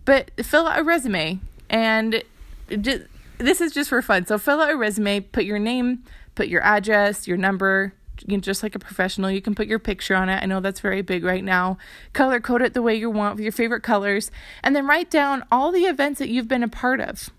But 0.05 0.31
fill 0.45 0.67
out 0.67 0.79
a 0.79 0.85
resume, 0.85 1.41
and 1.69 2.23
just, 2.69 3.05
this 3.39 3.61
is 3.61 3.73
just 3.73 3.91
for 3.91 4.01
fun. 4.03 4.27
So 4.27 4.39
fill 4.39 4.61
out 4.61 4.71
a 4.71 4.77
resume, 4.77 5.21
put 5.21 5.45
your 5.45 5.59
name, 5.59 6.05
put 6.35 6.49
your 6.49 6.63
address, 6.63 7.27
your 7.27 7.37
number, 7.37 7.93
you 8.27 8.41
just 8.41 8.63
like 8.63 8.75
a 8.75 8.79
professional, 8.79 9.31
you 9.31 9.43
can 9.43 9.55
put 9.55 9.67
your 9.67 9.79
picture 9.79 10.15
on 10.15 10.29
it. 10.29 10.43
I 10.43 10.47
know 10.47 10.61
that's 10.61 10.81
very 10.81 11.03
big 11.03 11.25
right 11.25 11.45
now. 11.45 11.77
Color 12.13 12.41
code 12.41 12.63
it 12.63 12.73
the 12.73 12.83
way 12.83 12.95
you 12.95 13.11
want 13.11 13.37
with 13.37 13.43
your 13.43 13.53
favorite 13.53 13.83
colors, 13.83 14.31
and 14.63 14.75
then 14.75 14.87
write 14.87 15.11
down 15.11 15.45
all 15.51 15.73
the 15.73 15.85
events 15.85 16.19
that 16.19 16.29
you've 16.29 16.49
been 16.49 16.63
a 16.63 16.69
part 16.69 17.01
of. 17.01 17.31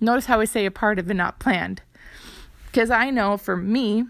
Notice 0.00 0.26
how 0.26 0.40
I 0.40 0.44
say 0.44 0.66
a 0.66 0.70
part 0.70 0.98
of 0.98 1.08
and 1.08 1.18
not 1.18 1.38
planned. 1.38 1.82
Because 2.66 2.90
I 2.90 3.10
know 3.10 3.36
for 3.36 3.56
me, 3.56 4.04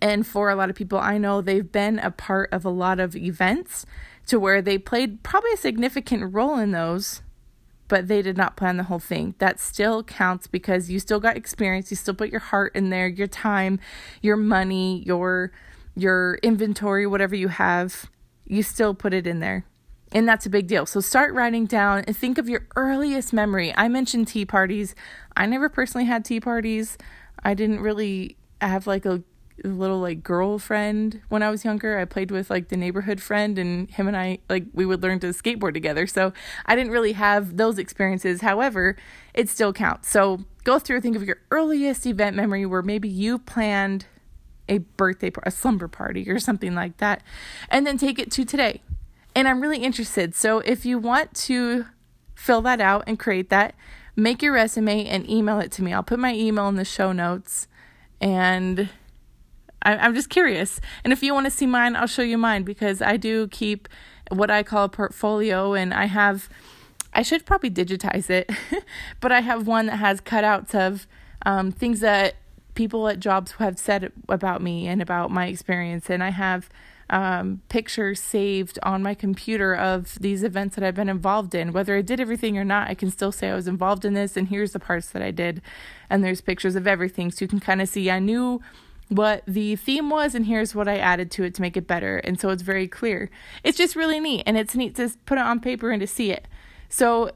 and 0.00 0.26
for 0.26 0.50
a 0.50 0.54
lot 0.54 0.70
of 0.70 0.76
people 0.76 0.98
I 0.98 1.18
know, 1.18 1.40
they've 1.40 1.70
been 1.70 1.98
a 1.98 2.10
part 2.10 2.52
of 2.52 2.64
a 2.64 2.70
lot 2.70 3.00
of 3.00 3.16
events 3.16 3.86
to 4.26 4.38
where 4.38 4.62
they 4.62 4.78
played 4.78 5.22
probably 5.22 5.52
a 5.52 5.56
significant 5.56 6.34
role 6.34 6.58
in 6.58 6.72
those 6.72 7.22
but 7.90 8.06
they 8.06 8.22
did 8.22 8.36
not 8.36 8.56
plan 8.56 8.76
the 8.76 8.84
whole 8.84 9.00
thing. 9.00 9.34
That 9.38 9.58
still 9.58 10.04
counts 10.04 10.46
because 10.46 10.90
you 10.90 11.00
still 11.00 11.18
got 11.18 11.36
experience, 11.36 11.90
you 11.90 11.96
still 11.96 12.14
put 12.14 12.30
your 12.30 12.40
heart 12.40 12.76
in 12.76 12.90
there, 12.90 13.08
your 13.08 13.26
time, 13.26 13.80
your 14.22 14.36
money, 14.36 15.02
your 15.04 15.50
your 15.96 16.38
inventory, 16.44 17.04
whatever 17.04 17.34
you 17.34 17.48
have, 17.48 18.08
you 18.46 18.62
still 18.62 18.94
put 18.94 19.12
it 19.12 19.26
in 19.26 19.40
there. 19.40 19.64
And 20.12 20.28
that's 20.28 20.46
a 20.46 20.50
big 20.50 20.68
deal. 20.68 20.86
So 20.86 21.00
start 21.00 21.34
writing 21.34 21.66
down 21.66 22.04
and 22.06 22.16
think 22.16 22.38
of 22.38 22.48
your 22.48 22.66
earliest 22.76 23.32
memory. 23.32 23.74
I 23.76 23.88
mentioned 23.88 24.28
tea 24.28 24.44
parties. 24.44 24.94
I 25.36 25.46
never 25.46 25.68
personally 25.68 26.06
had 26.06 26.24
tea 26.24 26.40
parties. 26.40 26.96
I 27.42 27.54
didn't 27.54 27.80
really 27.80 28.36
have 28.60 28.86
like 28.86 29.04
a 29.04 29.22
little 29.68 29.98
like 29.98 30.22
girlfriend 30.22 31.20
when 31.28 31.42
I 31.42 31.50
was 31.50 31.64
younger. 31.64 31.98
I 31.98 32.04
played 32.04 32.30
with 32.30 32.50
like 32.50 32.68
the 32.68 32.76
neighborhood 32.76 33.20
friend 33.20 33.58
and 33.58 33.90
him 33.90 34.08
and 34.08 34.16
I 34.16 34.38
like 34.48 34.64
we 34.72 34.86
would 34.86 35.02
learn 35.02 35.20
to 35.20 35.28
skateboard 35.28 35.74
together. 35.74 36.06
So 36.06 36.32
I 36.66 36.76
didn't 36.76 36.92
really 36.92 37.12
have 37.12 37.56
those 37.56 37.78
experiences. 37.78 38.40
However, 38.40 38.96
it 39.34 39.48
still 39.48 39.72
counts. 39.72 40.08
So 40.08 40.44
go 40.64 40.78
through 40.78 41.00
think 41.00 41.16
of 41.16 41.24
your 41.24 41.38
earliest 41.50 42.06
event 42.06 42.36
memory 42.36 42.66
where 42.66 42.82
maybe 42.82 43.08
you 43.08 43.38
planned 43.38 44.06
a 44.68 44.78
birthday 44.78 45.30
a 45.42 45.50
slumber 45.50 45.88
party 45.88 46.30
or 46.30 46.38
something 46.38 46.74
like 46.74 46.98
that 46.98 47.22
and 47.68 47.86
then 47.86 47.98
take 47.98 48.18
it 48.18 48.30
to 48.30 48.44
today 48.44 48.80
And 49.34 49.48
I'm 49.48 49.60
really 49.60 49.78
interested. 49.78 50.34
So 50.34 50.58
if 50.60 50.84
you 50.84 50.98
want 50.98 51.34
to 51.34 51.86
fill 52.34 52.62
that 52.62 52.80
out 52.80 53.04
and 53.06 53.18
create 53.18 53.50
that, 53.50 53.74
make 54.16 54.42
your 54.42 54.52
resume 54.52 55.06
and 55.06 55.28
email 55.28 55.60
it 55.60 55.70
to 55.72 55.82
me. 55.82 55.92
I'll 55.92 56.02
put 56.02 56.18
my 56.18 56.34
email 56.34 56.68
in 56.68 56.76
the 56.76 56.84
show 56.84 57.12
notes. 57.12 57.68
And 58.20 58.90
I, 59.82 60.06
am 60.06 60.14
just 60.14 60.30
curious. 60.30 60.80
And 61.04 61.12
if 61.12 61.22
you 61.22 61.34
want 61.34 61.46
to 61.46 61.50
see 61.50 61.66
mine, 61.66 61.96
I'll 61.96 62.06
show 62.06 62.22
you 62.22 62.38
mine 62.38 62.64
because 62.64 63.00
I 63.00 63.16
do 63.16 63.48
keep 63.48 63.88
what 64.30 64.50
I 64.50 64.62
call 64.62 64.84
a 64.84 64.88
portfolio 64.88 65.74
and 65.74 65.92
I 65.92 66.04
have 66.06 66.48
I 67.12 67.22
should 67.22 67.44
probably 67.44 67.70
digitize 67.70 68.30
it, 68.30 68.50
but 69.20 69.32
I 69.32 69.40
have 69.40 69.66
one 69.66 69.86
that 69.86 69.96
has 69.96 70.20
cutouts 70.20 70.74
of 70.74 71.06
um, 71.44 71.72
things 71.72 72.00
that 72.00 72.36
people 72.74 73.08
at 73.08 73.18
jobs 73.18 73.52
have 73.52 73.78
said 73.78 74.12
about 74.28 74.62
me 74.62 74.86
and 74.86 75.02
about 75.02 75.30
my 75.30 75.46
experience. 75.46 76.08
And 76.08 76.22
I 76.22 76.30
have 76.30 76.68
um, 77.10 77.62
pictures 77.68 78.20
saved 78.20 78.78
on 78.84 79.02
my 79.02 79.14
computer 79.14 79.74
of 79.74 80.18
these 80.20 80.44
events 80.44 80.76
that 80.76 80.84
I've 80.84 80.94
been 80.94 81.08
involved 81.08 81.54
in. 81.54 81.72
Whether 81.72 81.96
I 81.96 82.02
did 82.02 82.20
everything 82.20 82.56
or 82.56 82.64
not, 82.64 82.88
I 82.88 82.94
can 82.94 83.10
still 83.10 83.32
say 83.32 83.50
I 83.50 83.56
was 83.56 83.66
involved 83.66 84.04
in 84.04 84.14
this, 84.14 84.36
and 84.36 84.48
here's 84.48 84.72
the 84.72 84.78
parts 84.78 85.10
that 85.10 85.20
I 85.20 85.32
did. 85.32 85.60
And 86.08 86.22
there's 86.22 86.40
pictures 86.40 86.76
of 86.76 86.86
everything, 86.86 87.32
so 87.32 87.44
you 87.44 87.48
can 87.48 87.58
kind 87.58 87.82
of 87.82 87.88
see 87.88 88.08
I 88.08 88.20
knew 88.20 88.60
what 89.10 89.42
the 89.46 89.74
theme 89.74 90.08
was 90.08 90.36
and 90.36 90.46
here's 90.46 90.72
what 90.74 90.88
I 90.88 90.96
added 90.96 91.30
to 91.32 91.42
it 91.42 91.54
to 91.56 91.62
make 91.62 91.76
it 91.76 91.86
better. 91.86 92.18
And 92.18 92.40
so 92.40 92.48
it's 92.50 92.62
very 92.62 92.86
clear. 92.86 93.28
It's 93.64 93.76
just 93.76 93.96
really 93.96 94.20
neat 94.20 94.44
and 94.46 94.56
it's 94.56 94.76
neat 94.76 94.94
to 94.96 95.10
put 95.26 95.36
it 95.36 95.42
on 95.42 95.60
paper 95.60 95.90
and 95.90 96.00
to 96.00 96.06
see 96.06 96.30
it. 96.30 96.46
So 96.88 97.32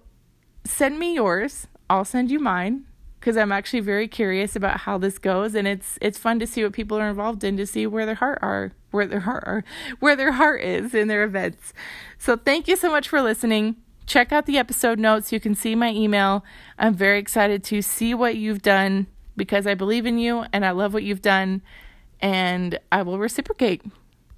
send 0.65 0.99
me 0.99 1.15
yours. 1.15 1.67
I'll 1.91 2.05
send 2.05 2.31
you 2.31 2.39
mine 2.39 2.85
because 3.19 3.37
I'm 3.37 3.51
actually 3.51 3.81
very 3.81 4.07
curious 4.07 4.55
about 4.55 4.81
how 4.81 4.99
this 4.99 5.19
goes 5.19 5.55
and 5.57 5.67
it's 5.67 5.99
it's 6.01 6.17
fun 6.17 6.39
to 6.39 6.47
see 6.47 6.63
what 6.63 6.73
people 6.73 6.97
are 6.97 7.09
involved 7.09 7.43
in 7.43 7.57
to 7.57 7.67
see 7.67 7.87
where 7.87 8.07
their 8.07 8.15
heart 8.15 8.39
are 8.41 8.73
where 8.93 9.07
their 9.07 9.21
heart 9.21 9.45
are 9.47 9.65
where 9.99 10.15
their 10.15 10.33
heart 10.33 10.63
is 10.63 10.95
in 10.95 11.09
their 11.09 11.25
events. 11.25 11.73
So 12.19 12.37
thank 12.37 12.69
you 12.69 12.77
so 12.77 12.89
much 12.89 13.09
for 13.09 13.21
listening. 13.21 13.77
Check 14.07 14.31
out 14.31 14.47
the 14.47 14.59
episode 14.59 15.01
notes. 15.01 15.33
You 15.33 15.41
can 15.41 15.57
see 15.57 15.75
my 15.75 15.91
email. 15.91 16.45
I'm 16.79 16.95
very 16.95 17.19
excited 17.19 17.65
to 17.65 17.83
see 17.83 18.15
what 18.15 18.37
you've 18.37 18.63
done 18.63 19.09
because 19.37 19.67
I 19.67 19.75
believe 19.75 20.07
in 20.07 20.19
you 20.19 20.45
and 20.53 20.65
I 20.65 20.71
love 20.71 20.95
what 20.95 21.03
you've 21.03 21.23
done 21.23 21.63
and 22.21 22.79
I 22.93 23.03
will 23.03 23.19
reciprocate. 23.19 23.83